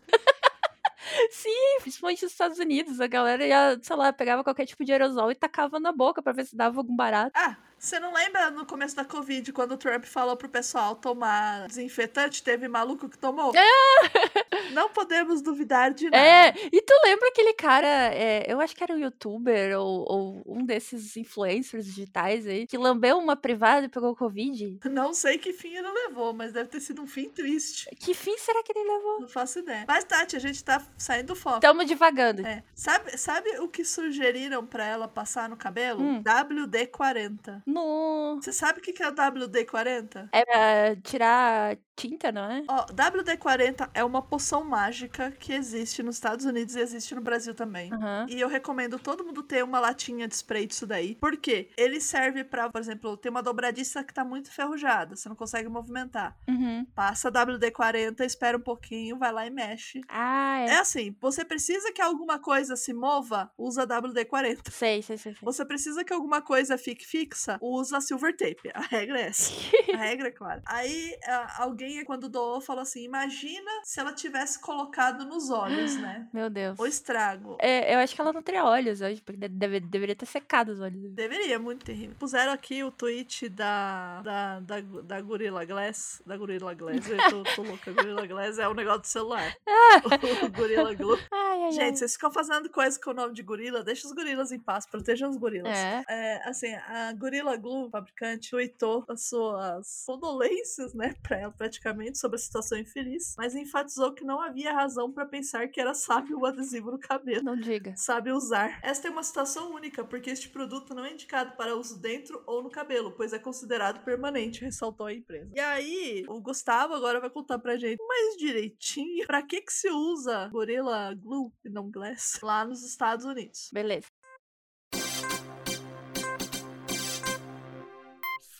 [1.31, 5.31] Sim, principalmente nos Estados Unidos, a galera ia, sei lá, pegava qualquer tipo de aerosol
[5.31, 7.33] e tacava na boca pra ver se dava algum barato.
[7.35, 11.66] Ah, você não lembra no começo da Covid, quando o Trump falou pro pessoal tomar
[11.66, 12.42] desinfetante?
[12.42, 13.53] Teve maluco que tomou?
[14.73, 16.16] Não podemos duvidar de nada.
[16.16, 20.42] É, e tu lembra aquele cara, é, eu acho que era um youtuber ou, ou
[20.47, 24.81] um desses influencers digitais aí, que lambeu uma privada e pegou Covid?
[24.85, 27.88] Não sei que fim ele levou, mas deve ter sido um fim triste.
[28.01, 29.20] Que fim será que ele levou?
[29.20, 29.85] Não faço ideia.
[29.87, 31.61] Mas, Tati, a gente tá saindo do foco.
[31.61, 32.47] Tamo divagando.
[32.47, 32.62] É.
[32.75, 36.03] Sabe, sabe o que sugeriram pra ela passar no cabelo?
[36.03, 36.23] Hum.
[36.23, 37.62] WD-40.
[37.75, 38.39] No...
[38.41, 40.29] Você sabe o que é o WD-40?
[40.31, 42.63] É pra tirar tinta, não é?
[42.69, 47.55] Ó, WD-40 é uma poção mágica que existe nos Estados Unidos e existe no Brasil
[47.55, 47.93] também.
[47.93, 48.27] Aham.
[48.29, 51.17] E eu recomendo todo mundo ter uma latinha de spray disso daí.
[51.17, 51.71] Por quê?
[51.77, 55.69] Ele serve pra, por exemplo, ter uma dobradiça que tá muito enferrujada, você não consegue
[55.69, 56.37] movimentar.
[56.49, 56.87] Uhum.
[56.95, 60.01] Passa WD-40, espera um pouquinho, vai lá e mexe.
[60.09, 60.75] Ah, é.
[60.75, 64.71] É assim, você precisa que alguma coisa se mova, usa WD-40.
[64.71, 65.43] Sei, sei, sei, sei.
[65.43, 68.71] Você precisa que alguma coisa fique fixa, usa silver tape.
[68.75, 69.53] A regra é essa.
[69.93, 70.62] A regra é clara.
[70.67, 71.17] Aí
[71.59, 76.29] alguém, quando doou, falou assim: imagina se ela tivesse colocado nos olhos, né?
[76.33, 76.79] Meu Deus.
[76.79, 77.57] O estrago.
[77.61, 80.81] É, eu acho que ela não teria olhos hoje, porque deve, deveria ter secado os
[80.81, 81.12] olhos.
[81.12, 82.17] Deveria, muito terrível.
[82.19, 86.23] Puseram aqui o tweet da, da, da, da Gorilla Glass.
[86.27, 87.09] Da Gorilla Glass.
[87.09, 87.93] Eu tô, tô louca.
[87.93, 89.55] Gorilla Glass é o um negócio do celular.
[90.45, 91.19] o Gorilla Glue.
[91.31, 94.53] Ai, ai, Gente, vocês ficam fazendo coisa com o nome de gorila, deixa os gorilas
[94.53, 95.73] em paz, protejam os gorilas.
[95.73, 96.05] É.
[96.09, 102.37] é assim, a Gorilla Glue, fabricante, tweetou as suas condolências, né, pra ela praticamente sobre
[102.37, 106.47] a situação infeliz, mas enfatizou que não havia razão para pensar que era sábio o
[106.47, 107.45] adesivo no cabelo.
[107.45, 107.95] Não diga.
[107.97, 108.81] Sabe usar.
[108.83, 112.63] Esta é uma situação única, porque este produto não é indicado para uso dentro ou
[112.63, 115.51] no cabelo, pois é considerado permanente, ressaltou a empresa.
[115.55, 119.91] E aí, o Gustavo agora vai contar pra gente mais direitinho para que que se
[119.91, 123.71] usa Gorilla Glue e não Glass lá nos Estados Unidos.
[123.73, 124.07] Beleza.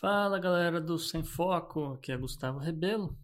[0.05, 3.17] Fala galera do Sem Foco, aqui é Gustavo Rebelo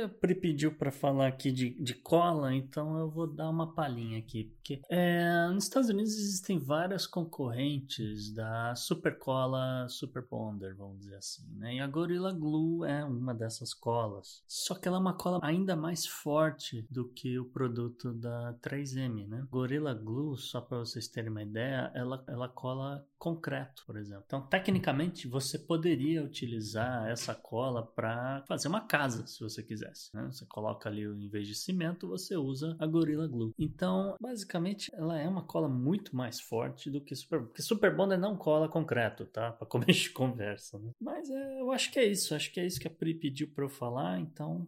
[0.00, 4.18] a Pri pediu para falar aqui de, de cola, então eu vou dar uma palhinha
[4.18, 4.44] aqui.
[4.44, 11.16] Porque é, nos Estados Unidos existem várias concorrentes da Super Cola Super Bonder, vamos dizer
[11.16, 11.44] assim.
[11.56, 11.76] Né?
[11.76, 14.42] E a Gorilla Glue é uma dessas colas.
[14.46, 19.26] Só que ela é uma cola ainda mais forte do que o produto da 3M.
[19.26, 19.46] Né?
[19.50, 24.24] Gorilla Glue, só para vocês terem uma ideia, ela, ela cola concreto, por exemplo.
[24.26, 30.10] Então, tecnicamente, você poderia utilizar essa cola para fazer uma casa, se você quisesse.
[30.12, 30.24] Né?
[30.24, 33.54] Você coloca ali, em vez de cimento, você usa a Gorilla Glue.
[33.56, 38.18] Então, basicamente, ela é uma cola muito mais forte do que Super Porque Super Bonder
[38.18, 39.52] não cola concreto, tá?
[39.52, 40.80] Para começo de conversa.
[40.80, 40.90] Né?
[41.00, 42.34] Mas é, eu acho que é isso.
[42.34, 44.18] Acho que é isso que a Pri pediu para eu falar.
[44.18, 44.66] Então,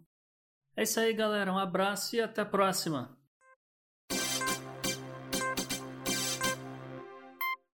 [0.77, 1.53] é isso aí, galera.
[1.53, 3.19] Um abraço e até a próxima.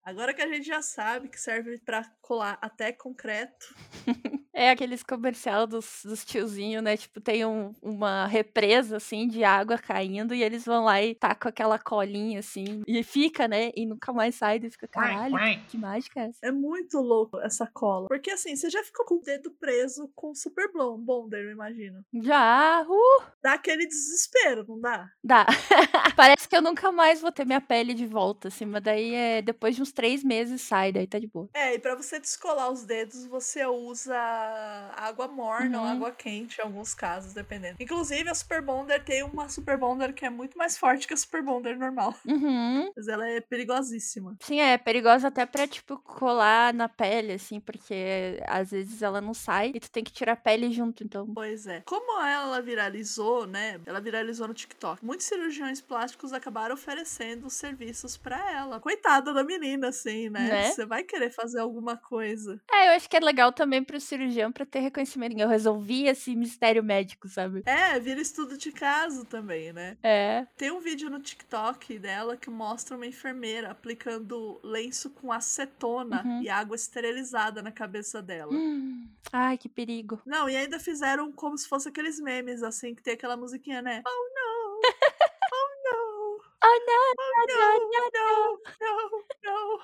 [0.03, 3.75] Agora que a gente já sabe que serve para colar até concreto.
[4.61, 6.95] É aqueles comercial dos, dos tiozinhos, né?
[6.95, 11.49] Tipo, tem um, uma represa, assim, de água caindo e eles vão lá e tacam
[11.49, 13.73] aquela colinha, assim, e fica, né?
[13.75, 15.35] E nunca mais sai e fica, caralho,
[15.67, 16.39] que mágica é essa?
[16.43, 18.07] É muito louco essa cola.
[18.07, 22.05] Porque, assim, você já ficou com o dedo preso com Super Bonder, eu imagino.
[22.13, 23.23] Já, uh!
[23.43, 25.11] Dá aquele desespero, não dá?
[25.25, 25.47] Dá.
[26.15, 29.41] Parece que eu nunca mais vou ter minha pele de volta, assim, mas daí é
[29.41, 31.49] depois de uns três meses sai, daí tá de boa.
[31.55, 34.50] É, e pra você descolar os dedos, você usa
[34.97, 35.85] água morna uhum.
[35.85, 37.77] ou água quente em alguns casos, dependendo.
[37.81, 41.17] Inclusive, a Super Bonder tem uma Super Bonder que é muito mais forte que a
[41.17, 42.15] Super Bonder normal.
[42.27, 42.93] Uhum.
[42.97, 44.37] Mas ela é perigosíssima.
[44.41, 49.35] Sim, é perigosa até pra, tipo, colar na pele, assim, porque às vezes ela não
[49.35, 51.27] sai e tu tem que tirar a pele junto, então.
[51.33, 51.83] Pois é.
[51.87, 53.81] Como ela viralizou, né?
[53.87, 55.05] Ela viralizou no TikTok.
[55.05, 58.81] Muitos cirurgiões plásticos acabaram oferecendo serviços para ela.
[58.81, 60.49] Coitada da menina, assim, né?
[60.49, 60.71] né?
[60.71, 62.61] Você vai querer fazer alguma coisa.
[62.71, 65.37] É, eu acho que é legal também pro cirurgião para ter reconhecimento.
[65.39, 67.63] Eu resolvi esse mistério médico, sabe?
[67.67, 69.97] É, vira estudo de caso também, né?
[70.03, 70.47] É.
[70.57, 76.43] Tem um vídeo no TikTok dela que mostra uma enfermeira aplicando lenço com acetona uhum.
[76.43, 78.53] e água esterilizada na cabeça dela.
[78.53, 79.09] Hum.
[79.33, 80.21] Ai, que perigo.
[80.25, 84.03] Não, e ainda fizeram como se fosse aqueles memes, assim, que tem aquela musiquinha, né?
[84.11, 84.81] Oh, não!
[85.53, 86.39] Oh, não!
[86.63, 87.11] oh, não!
[87.19, 87.91] Oh, não!
[88.13, 88.61] Não!
[88.81, 89.25] Não!
[89.43, 89.81] Não!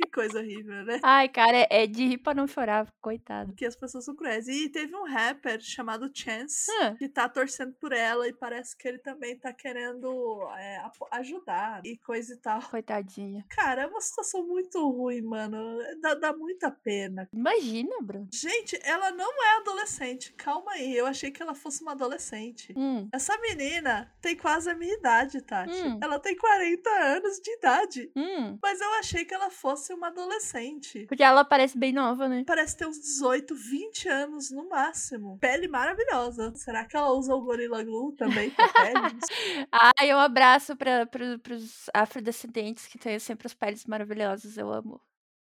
[0.00, 1.00] Que coisa horrível, né?
[1.02, 3.52] Ai, cara, é de rir pra não chorar, coitado.
[3.54, 4.48] Que as pessoas são cruéis.
[4.48, 6.94] E teve um rapper chamado Chance ah.
[6.96, 10.82] que tá torcendo por ela e parece que ele também tá querendo é,
[11.12, 12.62] ajudar e coisa e tal.
[12.62, 13.44] Coitadinha.
[13.50, 15.78] Cara, é uma situação muito ruim, mano.
[16.00, 17.28] Dá, dá muita pena.
[17.32, 18.28] Imagina, Bruno.
[18.32, 20.32] Gente, ela não é adolescente.
[20.32, 20.96] Calma aí.
[20.96, 22.72] Eu achei que ela fosse uma adolescente.
[22.76, 23.08] Hum.
[23.12, 25.72] Essa menina tem quase a minha idade, Tati.
[25.72, 25.98] Hum.
[26.02, 28.10] Ela tem 40 anos de idade.
[28.16, 28.58] Hum.
[28.62, 31.06] Mas eu achei que ela fosse uma adolescente.
[31.06, 32.44] Porque ela parece bem nova, né?
[32.46, 35.38] Parece ter uns 18, 20 anos no máximo.
[35.38, 36.52] Pele maravilhosa.
[36.54, 38.94] Será que ela usa o Gorilla Glue também pra pele?
[39.98, 44.56] Ai, um abraço pra, pra, pros afrodescendentes que têm sempre as peles maravilhosas.
[44.56, 45.00] Eu amo.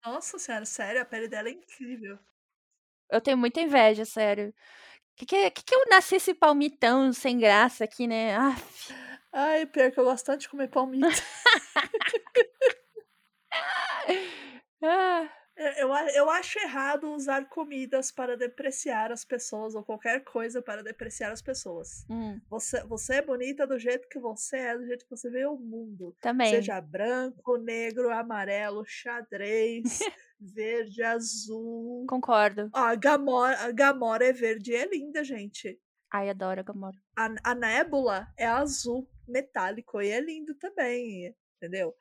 [0.05, 2.19] Nossa senhora, sério, a pele dela é incrível.
[3.11, 4.53] Eu tenho muita inveja, sério.
[5.17, 8.37] Que que, que que eu nasci esse palmitão sem graça aqui, né?
[8.37, 8.93] Aff.
[9.33, 11.07] Ai, pior que eu gosto tanto de comer palmito.
[14.83, 15.29] ah.
[15.57, 21.33] Eu, eu acho errado usar comidas para depreciar as pessoas ou qualquer coisa para depreciar
[21.33, 22.05] as pessoas.
[22.11, 22.39] Hum.
[22.51, 25.57] Você, você é bonita do jeito que você é, do jeito que você vê o
[25.57, 26.15] mundo.
[26.21, 26.51] Também.
[26.51, 29.83] Seja branco, negro, amarelo, xadrez,
[30.39, 32.05] verde, azul.
[32.07, 32.69] Concordo.
[32.75, 35.81] Ó, a Gamora, a Gamora é verde e é linda, gente.
[36.13, 36.99] Ai, adoro a Gamora.
[37.17, 41.95] A, a Nébula é azul metálico e é lindo também, entendeu?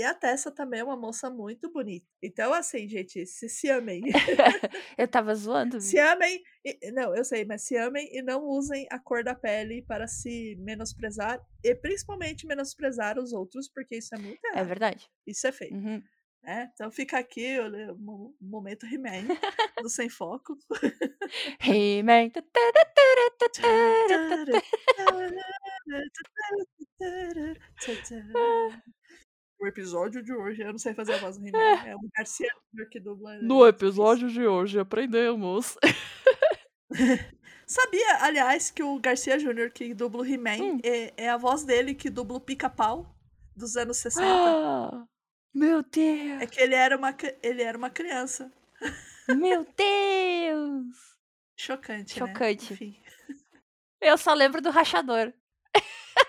[0.00, 2.06] E a Tessa também é uma moça muito bonita.
[2.22, 4.00] Então, assim, gente, se se amem.
[4.96, 5.78] Eu tava zoando.
[5.78, 6.42] se amem.
[6.64, 10.08] E, não, eu sei, mas se amem e não usem a cor da pele para
[10.08, 11.38] se menosprezar.
[11.62, 14.58] E principalmente menosprezar os outros, porque isso é muito errado.
[14.58, 15.06] É verdade.
[15.26, 15.74] Isso é feio.
[15.74, 16.02] Uhum.
[16.42, 16.70] Né?
[16.72, 19.26] Então fica aqui o mo- momento He-Man
[19.84, 20.56] do Sem Foco.
[21.62, 22.30] He-Man.
[29.60, 31.58] O episódio de hoje, eu não sei fazer a voz do He-Man.
[31.86, 32.48] É o Garcia
[32.90, 33.36] que dubla.
[33.42, 35.76] No episódio de hoje aprendemos.
[37.66, 40.78] Sabia, aliás, que o Garcia Júnior que dubla o He-Man Hum.
[40.82, 43.14] é, é a voz dele que dubla o Pica-Pau
[43.54, 44.26] dos anos 60?
[44.26, 45.04] Ah,
[45.54, 46.50] Meu É Deus!
[46.50, 48.50] que ele era uma, ele era uma criança.
[49.28, 50.96] Meu Deus!
[51.56, 52.82] Chocante, Chocante.
[52.82, 53.36] né?
[54.00, 55.32] Eu só lembro do rachador.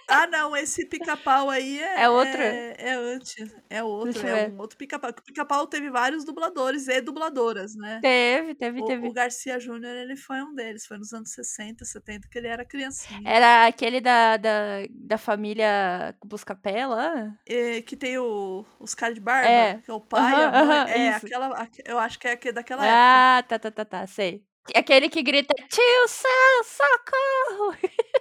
[0.08, 2.02] Ah, não, esse pica-pau aí é.
[2.04, 2.42] É outro?
[2.42, 3.56] É, é antes.
[3.70, 4.28] É outro.
[4.28, 5.10] É um outro pica-pau.
[5.10, 8.00] O pica-pau teve vários dubladores e dubladoras, né?
[8.02, 9.08] Teve, teve, O, teve.
[9.08, 10.86] o Garcia Júnior, ele foi um deles.
[10.86, 13.22] Foi nos anos 60, 70, que ele era criancinha.
[13.26, 14.52] Era aquele da, da,
[14.90, 17.32] da família Buscapé lá?
[17.48, 19.78] E que tem o, os caras de barba, É.
[19.78, 20.92] que é o pai, a mãe.
[20.92, 21.26] é, isso.
[21.26, 21.48] aquela.
[21.58, 22.98] aque- Eu acho que é aquele daquela época.
[23.00, 24.44] Ah, tá, tá, tá, tá, sei.
[24.76, 27.76] Aquele que grita, tio Sam, socorro!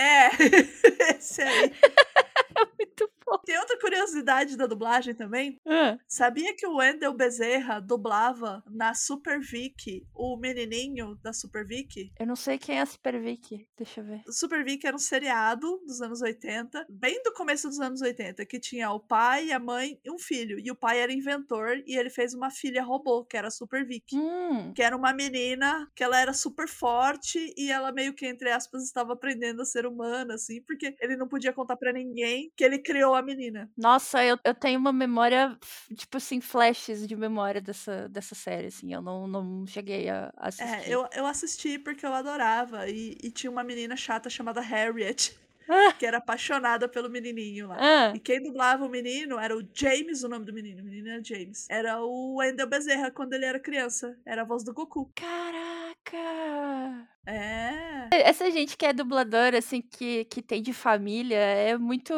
[0.00, 0.30] É,
[1.18, 1.72] esse aí.
[2.78, 3.19] Muito bom.
[3.44, 5.56] Tem outra curiosidade da dublagem também.
[5.66, 12.12] Ah, Sabia que o Wendel Bezerra dublava na Super Vic o menininho da Super Vic?
[12.18, 13.66] eu não sei quem é a Super Vicky.
[13.76, 14.22] Deixa eu ver.
[14.26, 18.44] O Super Vic era um seriado dos anos 80, bem do começo dos anos 80,
[18.46, 20.58] que tinha o pai, a mãe e um filho.
[20.58, 23.86] E o pai era inventor e ele fez uma filha robô, que era a Super
[23.86, 24.16] Vic.
[24.16, 28.50] Hum, Que era uma menina que ela era super forte e ela meio que, entre
[28.50, 32.64] aspas, estava aprendendo a ser humana, assim, porque ele não podia contar pra ninguém que
[32.64, 33.70] ele criou a menina.
[33.76, 35.56] nossa, eu, eu tenho uma memória,
[35.96, 38.92] tipo assim, flashes de memória dessa, dessa série, assim.
[38.92, 40.64] Eu não, não cheguei a assistir.
[40.68, 42.88] É, eu, eu assisti porque eu adorava.
[42.88, 45.36] E, e tinha uma menina chata chamada Harriet,
[45.68, 47.76] Ah, que era apaixonada pelo menininho lá.
[47.78, 50.80] ah, E quem dublava o menino era o James, o nome do menino.
[50.80, 51.66] O menino era James.
[51.70, 54.18] Era o Wendell Bezerra quando ele era criança.
[54.26, 55.10] Era a voz do Goku.
[55.14, 57.08] caraca!
[57.26, 58.08] É.
[58.12, 62.12] Essa gente que é dubladora, assim, que, que tem de família, é muito,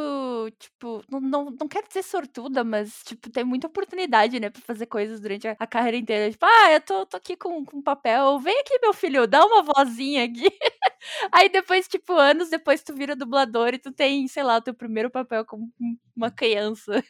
[0.59, 4.87] tipo, não, não, não quero dizer sortuda, mas, tipo, tem muita oportunidade, né, pra fazer
[4.87, 6.31] coisas durante a, a carreira inteira.
[6.31, 9.63] Tipo, ah, eu tô, tô aqui com, com papel, vem aqui, meu filho, dá uma
[9.63, 10.49] vozinha aqui.
[11.33, 14.75] Aí depois, tipo, anos depois tu vira dublador e tu tem, sei lá, o teu
[14.75, 15.71] primeiro papel como
[16.17, 17.03] uma criança.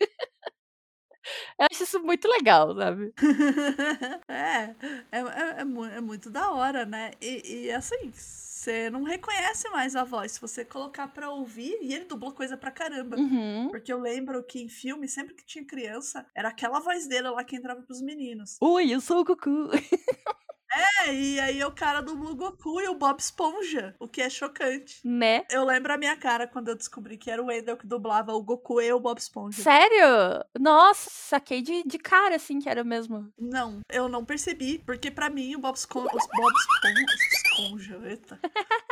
[1.59, 3.13] Eu acho isso muito legal, sabe?
[4.29, 4.75] é,
[5.13, 7.13] é, é, é mu- é muito da hora, né?
[7.21, 10.33] E, e, assim, você não reconhece mais a voz.
[10.33, 13.17] Se você colocar pra ouvir, e ele dublou coisa pra caramba.
[13.17, 13.69] Uhum.
[13.71, 17.45] Porque eu lembro que em filme, sempre que tinha criança, era aquela voz dele lá
[17.45, 18.57] que entrava pros meninos.
[18.61, 19.69] Oi, eu sou o Goku.
[20.75, 24.31] É, e aí o cara dublou o Goku e o Bob Esponja, o que é
[24.31, 25.01] chocante.
[25.05, 25.45] né?
[25.51, 28.43] Eu lembro a minha cara quando eu descobri que era o Wendell que dublava o
[28.43, 29.63] Goku e o Bob Esponja.
[29.63, 30.45] Sério?
[30.59, 33.31] Nossa, saquei de, de cara, assim, que era o mesmo.
[33.39, 37.07] Não, eu não percebi, porque pra mim o Bob, Bob Esponja,
[37.53, 38.41] Esponja, eita.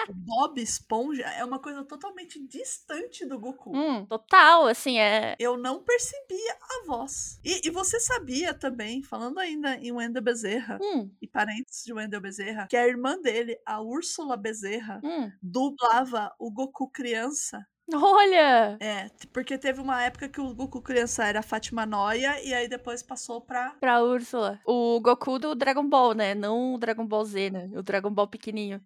[0.06, 3.70] O Bob Esponja é uma coisa totalmente distante do Goku.
[3.74, 5.34] Hum, total, assim, é.
[5.38, 7.40] Eu não percebia a voz.
[7.44, 12.20] E, e você sabia também, falando ainda em Wendell Bezerra, Hum, e parentes de Wendell
[12.20, 15.30] Bezerra, que a irmã dele, a Úrsula Bezerra, hum.
[15.42, 17.66] dublava o Goku criança.
[17.94, 18.76] Olha!
[18.80, 22.68] É, porque teve uma época que o Goku criança era a Fátima Noia, e aí
[22.68, 23.70] depois passou pra.
[23.80, 24.60] Pra Úrsula.
[24.64, 26.34] O Goku do Dragon Ball, né?
[26.34, 27.70] Não o Dragon Ball Z, né?
[27.74, 28.80] O Dragon Ball pequenininho.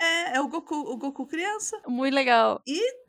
[0.00, 1.80] É, é o Goku, o Goku criança.
[1.86, 2.62] Muito legal.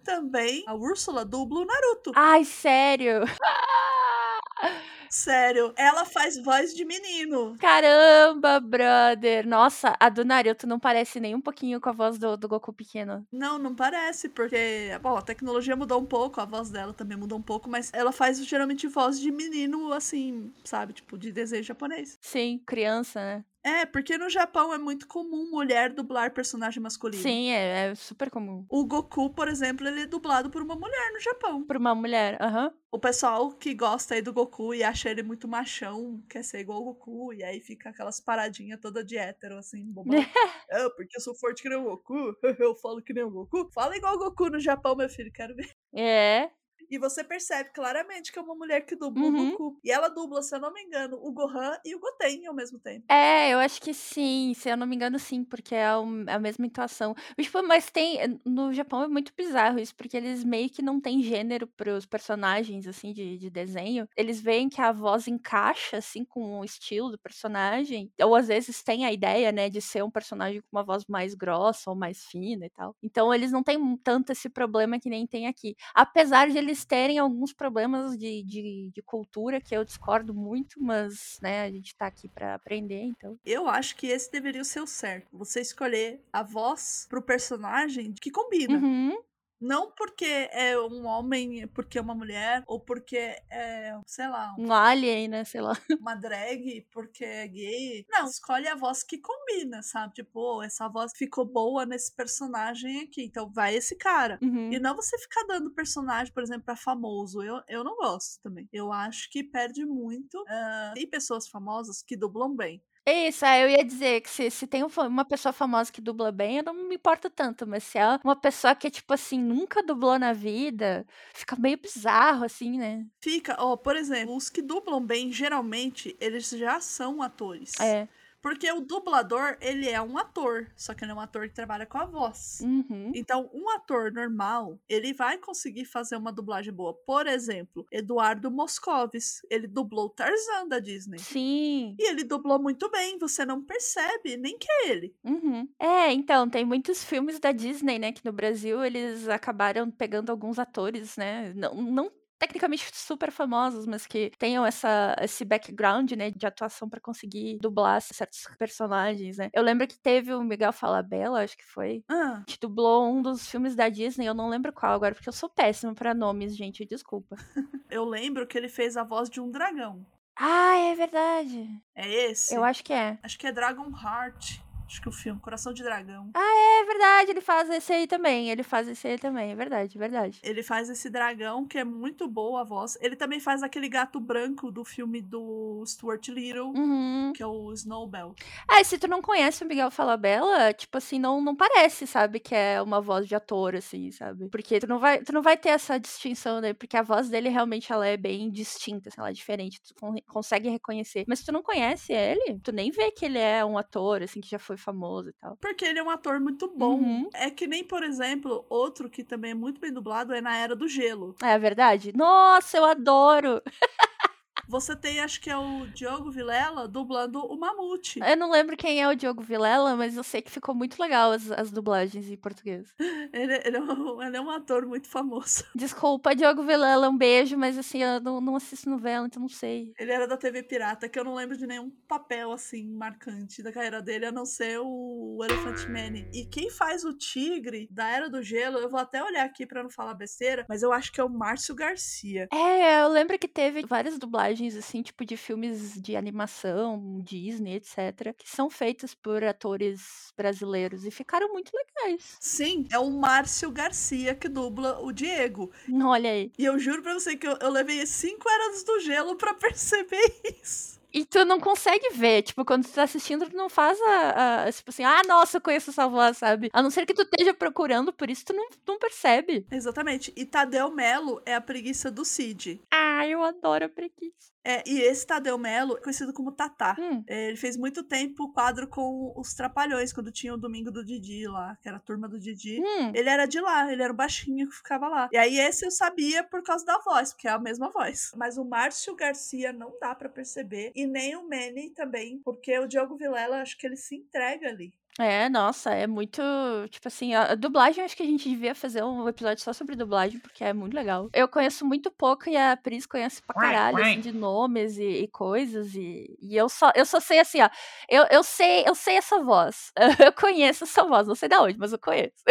[0.04, 2.12] Também a Úrsula dubla o Naruto.
[2.16, 3.22] Ai, sério?
[5.10, 7.56] Sério, ela faz voz de menino.
[7.60, 9.48] Caramba, brother.
[9.48, 12.74] Nossa, a do Naruto não parece nem um pouquinho com a voz do, do Goku
[12.74, 13.26] pequeno.
[13.32, 17.38] Não, não parece, porque, bom, a tecnologia mudou um pouco, a voz dela também mudou
[17.38, 20.94] um pouco, mas ela faz geralmente voz de menino, assim, sabe?
[20.94, 22.18] Tipo, de desenho japonês.
[22.22, 23.46] Sim, criança, né?
[23.66, 27.24] É, porque no Japão é muito comum mulher dublar personagem masculino.
[27.24, 28.64] Sim, é, é super comum.
[28.70, 31.66] O Goku, por exemplo, ele é dublado por uma mulher no Japão.
[31.66, 32.72] Por uma mulher, aham.
[32.92, 36.80] O pessoal que gosta aí do Goku e acha ele muito machão, quer ser igual
[36.80, 40.16] o Goku, e aí fica aquelas paradinhas toda de hétero, assim, bobão.
[40.70, 43.72] é, porque eu sou forte que nem o Goku, eu falo que nem o Goku.
[43.74, 45.72] Fala igual o Goku no Japão, meu filho, quero ver.
[45.92, 46.52] É.
[46.90, 49.30] E você percebe claramente que é uma mulher que dubla Uhum.
[49.30, 49.80] o Goku.
[49.84, 52.80] E ela dubla, se eu não me engano, o Gohan e o Goten ao mesmo
[52.80, 53.06] tempo.
[53.08, 56.40] É, eu acho que sim, se eu não me engano, sim, porque é o- a
[56.40, 57.14] mesma entoação.
[57.38, 58.18] Mas, Tipo, mas tem.
[58.44, 62.88] No Japão é muito bizarro isso, porque eles meio que não têm gênero pros personagens,
[62.88, 64.08] assim, de, de desenho.
[64.18, 68.12] Eles veem que a voz encaixa, assim, com o estilo do personagem.
[68.24, 71.36] Ou às vezes tem a ideia, né, de ser um personagem com uma voz mais
[71.36, 72.96] grossa ou mais fina e tal.
[73.04, 75.76] Então eles não têm tanto esse problema que nem tem aqui.
[75.94, 81.38] Apesar de eles terem alguns problemas de, de, de cultura que eu discordo muito, mas,
[81.42, 83.38] né, a gente tá aqui pra aprender, então.
[83.46, 85.28] Eu acho que esse deveria ser o certo.
[85.32, 88.78] Você escolher a voz pro personagem que combina.
[88.78, 89.18] Uhum.
[89.60, 93.18] Não porque é um homem, porque é uma mulher, ou porque
[93.50, 95.44] é, sei lá, Um alien, né?
[95.44, 95.74] Sei lá.
[96.00, 98.06] uma drag, porque é gay.
[98.10, 100.14] Não, escolhe a voz que combina, sabe?
[100.16, 104.38] Tipo, "Oh, essa voz ficou boa nesse personagem aqui, então vai esse cara.
[104.42, 104.72] Uhum.
[104.72, 107.42] E não você ficar dando personagem, por exemplo, pra famoso.
[107.42, 108.68] Eu, eu não gosto também.
[108.72, 110.44] Eu acho que perde muito.
[110.48, 112.82] Ah, tem pessoas famosas que dublam bem.
[113.08, 116.02] É Isso, eu ia dizer que se, se tem um fa- uma pessoa famosa que
[116.02, 119.40] dubla bem, eu não me importo tanto, mas se é uma pessoa que, tipo assim,
[119.40, 123.06] nunca dublou na vida, fica meio bizarro, assim, né?
[123.22, 127.74] Fica, ó, por exemplo, os que dublam bem, geralmente, eles já são atores.
[127.80, 128.08] É.
[128.46, 131.84] Porque o dublador, ele é um ator, só que ele é um ator que trabalha
[131.84, 132.60] com a voz.
[132.62, 133.12] Uhum.
[133.16, 136.94] Então, um ator normal, ele vai conseguir fazer uma dublagem boa.
[136.94, 141.18] Por exemplo, Eduardo Moscovis, ele dublou Tarzan da Disney.
[141.18, 141.96] Sim.
[142.00, 145.16] E ele dublou muito bem, você não percebe nem que é ele.
[145.24, 145.68] Uhum.
[145.80, 148.12] É, então, tem muitos filmes da Disney, né?
[148.12, 151.52] Que no Brasil eles acabaram pegando alguns atores, né?
[151.56, 152.12] Não, não
[152.46, 156.30] tecnicamente super famosos, mas que tenham essa, esse background, né?
[156.32, 159.50] De atuação pra conseguir dublar certos personagens, né?
[159.54, 162.04] Eu lembro que teve o Miguel Falabella, acho que foi.
[162.10, 165.34] Ah, Que dublou um dos filmes da Disney, eu não lembro qual agora, porque eu
[165.34, 167.36] sou péssima pra nomes, gente, desculpa.
[167.90, 170.06] eu lembro que ele fez a voz de um dragão.
[170.38, 171.68] Ah, é verdade.
[171.96, 172.54] É esse?
[172.54, 173.18] Eu acho que é.
[173.24, 174.60] Acho que é Dragon Heart.
[174.88, 176.30] Acho que o filme, Coração de Dragão.
[176.36, 178.50] É verdade, ele faz esse aí também.
[178.52, 180.40] Ele faz esse aí também, é verdade, é verdade.
[180.44, 182.96] Ele faz esse dragão, que é muito boa a voz.
[183.02, 187.34] Ele também faz aquele gato branco do filme do Stuart Little, Uhum.
[187.36, 188.36] que é o Snowbell.
[188.68, 192.40] Ah, e se tu não conhece o Miguel Falabella, tipo assim, não, não parece, sabe,
[192.40, 194.48] que é uma voz de ator, assim, sabe?
[194.50, 196.74] Porque tu não vai, tu não vai ter essa distinção, né?
[196.74, 200.16] Porque a voz dele realmente ela é bem distinta, assim, ela é diferente, tu con-
[200.28, 201.26] consegue reconhecer.
[201.28, 204.40] Mas se tu não conhece ele, tu nem vê que ele é um ator, assim,
[204.40, 205.58] que já foi famoso e tal.
[205.58, 207.00] Porque ele é um ator muito bom.
[207.00, 207.30] Uhum.
[207.34, 210.76] É que nem, por exemplo, outro que também é muito bem dublado é na Era
[210.76, 211.36] do Gelo.
[211.42, 212.12] É verdade?
[212.16, 213.62] Nossa, eu adoro!
[214.68, 218.20] Você tem, acho que é o Diogo Vilela dublando o Mamute.
[218.20, 221.32] Eu não lembro quem é o Diogo Vilela, mas eu sei que ficou muito legal
[221.32, 222.94] as, as dublagens em português.
[223.34, 225.64] Ele, ele é um, ele é um ator muito famoso.
[225.76, 229.94] Desculpa, Diogo Vilela, um beijo, mas assim, eu não, não assisto novela, então não sei.
[230.00, 233.72] Ele era da TV Pirata, que eu não lembro de nenhum papel assim marcante da
[233.72, 236.28] carreira dele, a não ser o Elephant Man.
[236.34, 239.84] E quem faz o Tigre da Era do Gelo, eu vou até olhar aqui pra
[239.84, 242.48] não falar besteira, mas eu acho que é o Márcio Garcia.
[242.52, 248.34] É, eu lembro que teve várias dublagens, assim, tipo, de filmes de animação, Disney, etc.,
[248.38, 252.38] que são feitas por atores brasileiros e ficaram muito legais.
[252.40, 255.72] Sim, é o Márcio Garcia que dubla o Diego.
[256.04, 256.52] Olha aí.
[256.58, 260.40] E eu juro pra você que eu, eu levei cinco Eras do Gelo pra perceber
[260.62, 260.95] isso.
[261.18, 264.72] E tu não consegue ver, tipo, quando tu tá assistindo, tu não faz a, a-
[264.72, 266.70] tipo assim, ah, nossa, eu conheço essa voz, sabe?
[266.74, 269.66] A não ser que tu esteja procurando, por isso tu não, não percebe.
[269.72, 270.34] Exatamente.
[270.36, 272.82] E Tadeu Melo é a preguiça do Cid.
[272.92, 274.54] Ah, eu adoro a preguiça.
[274.66, 276.96] É, e esse Tadeu Melo é conhecido como Tatá.
[277.00, 280.92] Hum, É, ele fez muito tempo o quadro com os Trapalhões, quando tinha o Domingo
[280.92, 282.82] do Didi lá, que era a turma do Didi.
[282.82, 283.12] hum.
[283.14, 285.30] Ele era de lá, ele era o baixinho que ficava lá.
[285.32, 288.32] E aí esse eu sabia por causa da voz, porque é a mesma voz.
[288.36, 290.92] Mas o Márcio Garcia não dá pra perceber.
[290.96, 294.94] E nem o Manny também, porque o Diogo Vilela, acho que ele se entrega ali.
[295.18, 296.42] É, nossa, é muito.
[296.90, 299.96] Tipo assim, a a dublagem, acho que a gente devia fazer um episódio só sobre
[299.96, 301.30] dublagem, porque é muito legal.
[301.34, 305.28] Eu conheço muito pouco e a Pris conhece pra caralho, assim, de nomes e, e
[305.30, 305.96] coisas.
[305.96, 307.70] E, e eu só eu só sei assim, ó.
[308.10, 309.94] Eu, eu sei, eu sei essa voz.
[310.26, 312.44] Eu conheço essa voz, não sei da onde, mas eu conheço.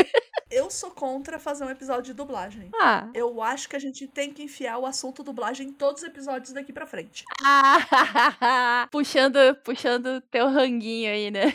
[0.55, 2.71] Eu sou contra fazer um episódio de dublagem.
[2.81, 3.09] Ah.
[3.13, 6.53] Eu acho que a gente tem que enfiar o assunto dublagem em todos os episódios
[6.53, 7.25] daqui pra frente.
[7.43, 11.53] Ah, puxando, puxando teu ranguinho aí, né?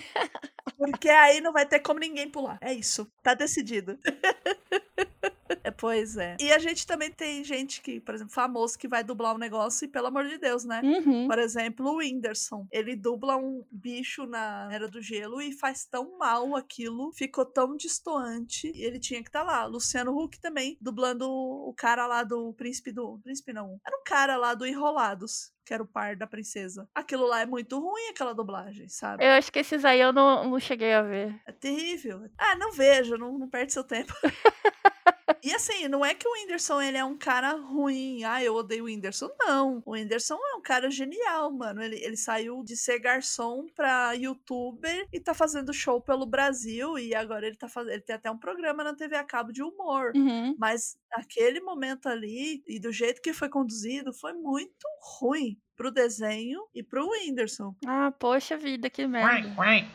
[0.77, 2.57] Porque aí não vai ter como ninguém pular.
[2.59, 3.09] É isso.
[3.23, 3.97] Tá decidido.
[5.63, 6.37] É, pois é.
[6.39, 9.85] E a gente também tem gente que, por exemplo, famoso que vai dublar um negócio
[9.85, 10.81] e, pelo amor de Deus, né?
[10.83, 11.27] Uhum.
[11.27, 12.67] Por exemplo, o Whindersson.
[12.71, 17.75] Ele dubla um bicho na Era do Gelo e faz tão mal aquilo, ficou tão
[17.75, 18.71] distoante.
[18.75, 19.65] E ele tinha que estar tá lá.
[19.65, 23.19] Luciano Huck também, dublando o cara lá do Príncipe do.
[23.23, 23.79] Príncipe não.
[23.85, 26.89] Era um cara lá do Enrolados que era o par da princesa.
[26.95, 29.23] Aquilo lá é muito ruim, aquela dublagem, sabe?
[29.23, 31.39] Eu acho que esses aí eu não, não cheguei a ver.
[31.45, 32.27] É terrível.
[32.35, 34.11] Ah, não veja, não, não perde seu tempo.
[35.43, 38.23] E assim, não é que o Whindersson ele é um cara ruim.
[38.23, 39.29] Ah, eu odeio o Whindersson.
[39.39, 39.81] Não.
[39.85, 41.81] O Whindersson é um cara genial, mano.
[41.81, 46.97] Ele, ele saiu de ser garçom pra youtuber e tá fazendo show pelo Brasil.
[46.97, 47.93] E agora ele tá fazendo.
[47.93, 50.11] Ele tem até um programa na TV a cabo de humor.
[50.15, 50.55] Uhum.
[50.57, 54.87] Mas aquele momento ali, e do jeito que foi conduzido, foi muito
[55.19, 57.73] ruim pro desenho e pro Whindersson.
[57.87, 59.47] Ah, poxa vida, que merda.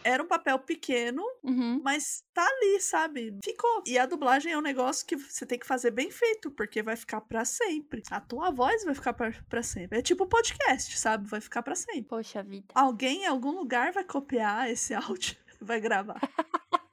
[0.03, 1.79] Era um papel pequeno, Uhum.
[1.85, 3.39] mas tá ali, sabe?
[3.45, 3.83] Ficou.
[3.87, 6.97] E a dublagem é um negócio que você tem que fazer bem feito, porque vai
[6.97, 8.03] ficar pra sempre.
[8.11, 9.99] A tua voz vai ficar pra, pra sempre.
[9.99, 11.29] É tipo podcast, sabe?
[11.29, 12.05] Vai ficar pra sempre.
[12.05, 12.65] Poxa vida.
[12.75, 16.19] Alguém em algum lugar vai copiar esse áudio e vai gravar.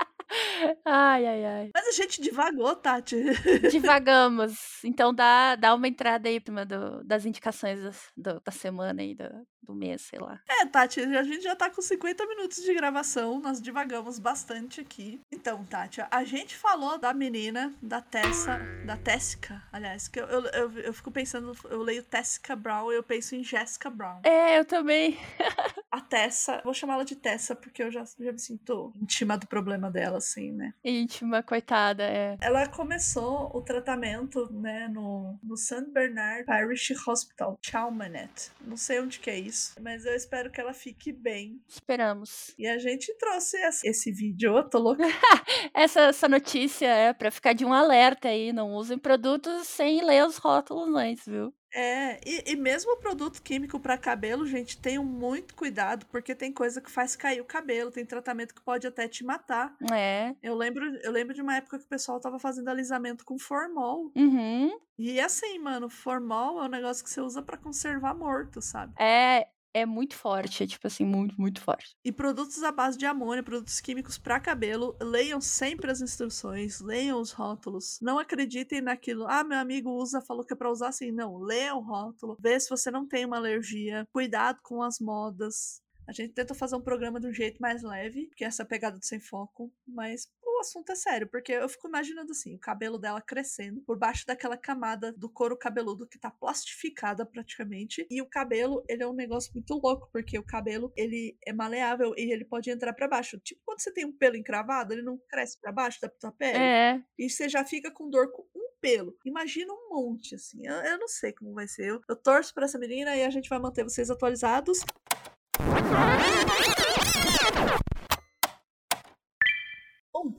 [0.86, 1.70] Ai, ai, ai.
[1.74, 3.16] Mas a gente divagou, Tati.
[3.72, 4.84] Divagamos.
[4.84, 7.80] Então dá, dá uma entrada aí prima, do, das indicações
[8.16, 9.24] do- da semana aí, do,
[9.62, 10.40] do mês, sei lá.
[10.48, 15.22] É, Tati, a gente já tá com 50 minutos de gravação, nós divagamos bastante aqui.
[15.32, 20.46] Então, Tati, a gente falou da menina, da Tessa, da Tessica, aliás, que eu, eu,
[20.48, 24.22] eu, eu fico pensando, eu leio Tessica Brown e eu penso em Jessica Brown.
[24.24, 25.18] É, eu também.
[25.92, 29.92] A Tessa, vou chamá-la de Tessa porque eu já, já me sinto íntima do problema
[29.92, 30.74] dela, assim, né?
[30.84, 32.38] Íntima, coitada, é.
[32.40, 35.92] Ela começou o tratamento, né, no, no St.
[35.92, 38.52] Bernard Parish Hospital, Chalmanet.
[38.62, 41.62] Não sei onde que é isso, mas eu espero que ela fique bem.
[41.68, 42.54] Esperamos.
[42.58, 45.04] E a gente trouxe esse, vídeo, eu tô louca.
[45.74, 48.52] Essa, essa notícia é pra ficar de um alerta aí.
[48.52, 51.54] Não usem produtos sem ler os rótulos antes, viu?
[51.74, 56.52] É, e, e mesmo o produto químico para cabelo, gente, tenham muito cuidado, porque tem
[56.52, 59.76] coisa que faz cair o cabelo, tem tratamento que pode até te matar.
[59.92, 60.36] É.
[60.44, 64.12] Eu lembro, eu lembro de uma época que o pessoal tava fazendo alisamento com formol.
[64.16, 64.78] Uhum.
[64.98, 68.94] E assim, mano, formol é um negócio que você usa para conservar morto, sabe?
[69.00, 70.64] É, é muito forte.
[70.64, 71.96] É tipo assim, muito, muito forte.
[72.04, 77.20] E produtos à base de amônia, produtos químicos para cabelo, leiam sempre as instruções, leiam
[77.20, 77.98] os rótulos.
[78.02, 79.26] Não acreditem naquilo.
[79.28, 81.12] Ah, meu amigo usa, falou que é para usar assim.
[81.12, 84.08] Não, leia o rótulo, vê se você não tem uma alergia.
[84.12, 85.82] Cuidado com as modas.
[86.08, 88.98] A gente tenta fazer um programa de um jeito mais leve, que é essa pegada
[88.98, 90.28] do sem foco, mas
[90.62, 94.56] assunto é sério, porque eu fico imaginando assim, o cabelo dela crescendo por baixo daquela
[94.58, 99.52] camada do couro cabeludo que tá plastificada praticamente, e o cabelo, ele é um negócio
[99.54, 103.40] muito louco, porque o cabelo, ele é maleável e ele pode entrar para baixo.
[103.40, 106.58] Tipo, quando você tem um pelo encravado, ele não cresce para baixo da tua pele,
[106.58, 107.02] É.
[107.18, 109.16] e você já fica com dor com um pelo.
[109.26, 110.66] Imagina um monte, assim.
[110.66, 111.86] Eu, eu não sei como vai ser.
[111.90, 114.80] Eu, eu torço pra essa menina e a gente vai manter vocês atualizados.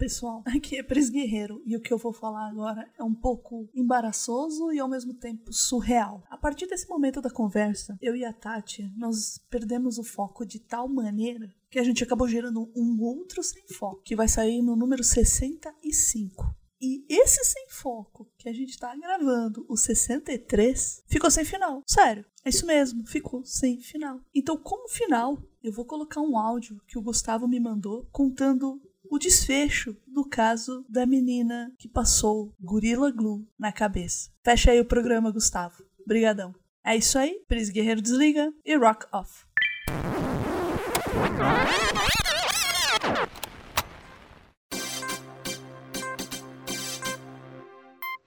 [0.02, 3.70] Pessoal, aqui é Pris Guerreiro e o que eu vou falar agora é um pouco
[3.72, 6.24] embaraçoso e ao mesmo tempo surreal.
[6.28, 10.58] A partir desse momento da conversa, eu e a Tati, nós perdemos o foco de
[10.58, 14.74] tal maneira que a gente acabou gerando um outro sem foco, que vai sair no
[14.74, 16.52] número 65.
[16.80, 21.80] E esse sem foco que a gente tá gravando, o 63, ficou sem final.
[21.86, 24.20] Sério, é isso mesmo, ficou sem final.
[24.34, 28.82] Então, como final, eu vou colocar um áudio que o Gustavo me mandou contando
[29.12, 34.30] o desfecho do caso da menina que passou Gorilla Glue na cabeça.
[34.42, 35.84] Fecha aí o programa, Gustavo.
[36.06, 36.54] Brigadão.
[36.82, 39.44] É isso aí, Pris Guerreiro desliga e rock off.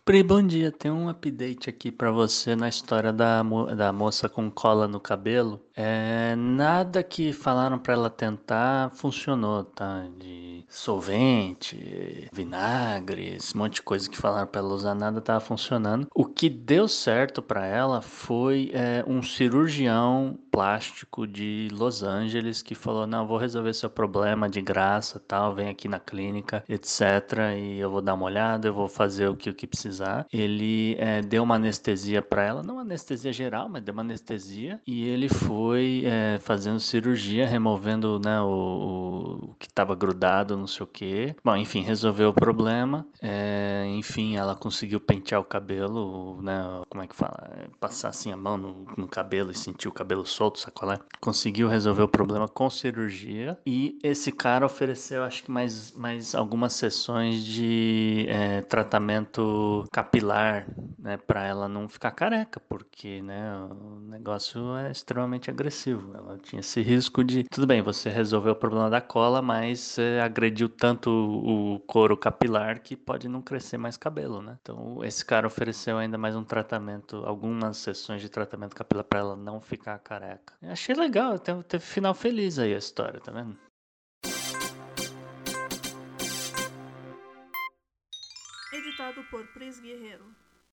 [0.03, 0.71] Pri, bom dia.
[0.71, 4.99] Tem um update aqui pra você na história da, mo- da moça com cola no
[4.99, 5.64] cabelo.
[5.75, 10.05] É, nada que falaram pra ela tentar funcionou, tá?
[10.17, 16.07] De solvente, vinagre, esse monte de coisa que falaram pra ela usar, nada tava funcionando.
[16.15, 22.73] O que deu certo pra ela foi é, um cirurgião plástico de Los Angeles que
[22.73, 27.01] falou: Não, vou resolver seu problema de graça, tal, vem aqui na clínica, etc.
[27.57, 30.25] E eu vou dar uma olhada, eu vou fazer o que, o que precisar.
[30.31, 34.79] Ele é, deu uma anestesia para ela, não anestesia geral, mas deu uma anestesia.
[34.87, 40.83] E ele foi é, fazendo cirurgia, removendo né, o, o- que estava grudado, não sei
[40.83, 41.35] o que.
[41.43, 43.05] Bom, enfim, resolveu o problema.
[43.21, 46.53] É, enfim, ela conseguiu pentear o cabelo, né?
[46.89, 47.69] Como é que fala?
[47.79, 50.99] Passar assim a mão no, no cabelo e sentir o cabelo solto solto, sacolé.
[51.21, 53.57] Conseguiu resolver o problema com cirurgia.
[53.65, 61.17] E esse cara ofereceu, acho que mais, mais algumas sessões de é, tratamento capilar, né?
[61.17, 63.55] Pra ela não ficar careca, porque, né?
[63.71, 66.15] O negócio é extremamente agressivo.
[66.15, 70.21] Ela tinha esse risco de, tudo bem, você resolveu o problema da cola, mas é,
[70.21, 74.57] agrediu tanto o couro capilar que pode não crescer mais cabelo, né?
[74.61, 79.35] Então, esse cara ofereceu ainda mais um tratamento, algumas sessões de tratamento capilar para ela
[79.35, 80.53] não ficar careca.
[80.61, 83.57] Eu achei legal, teve, final feliz aí a história, tá vendo?
[88.73, 90.44] Editado por Pris Guerreiro.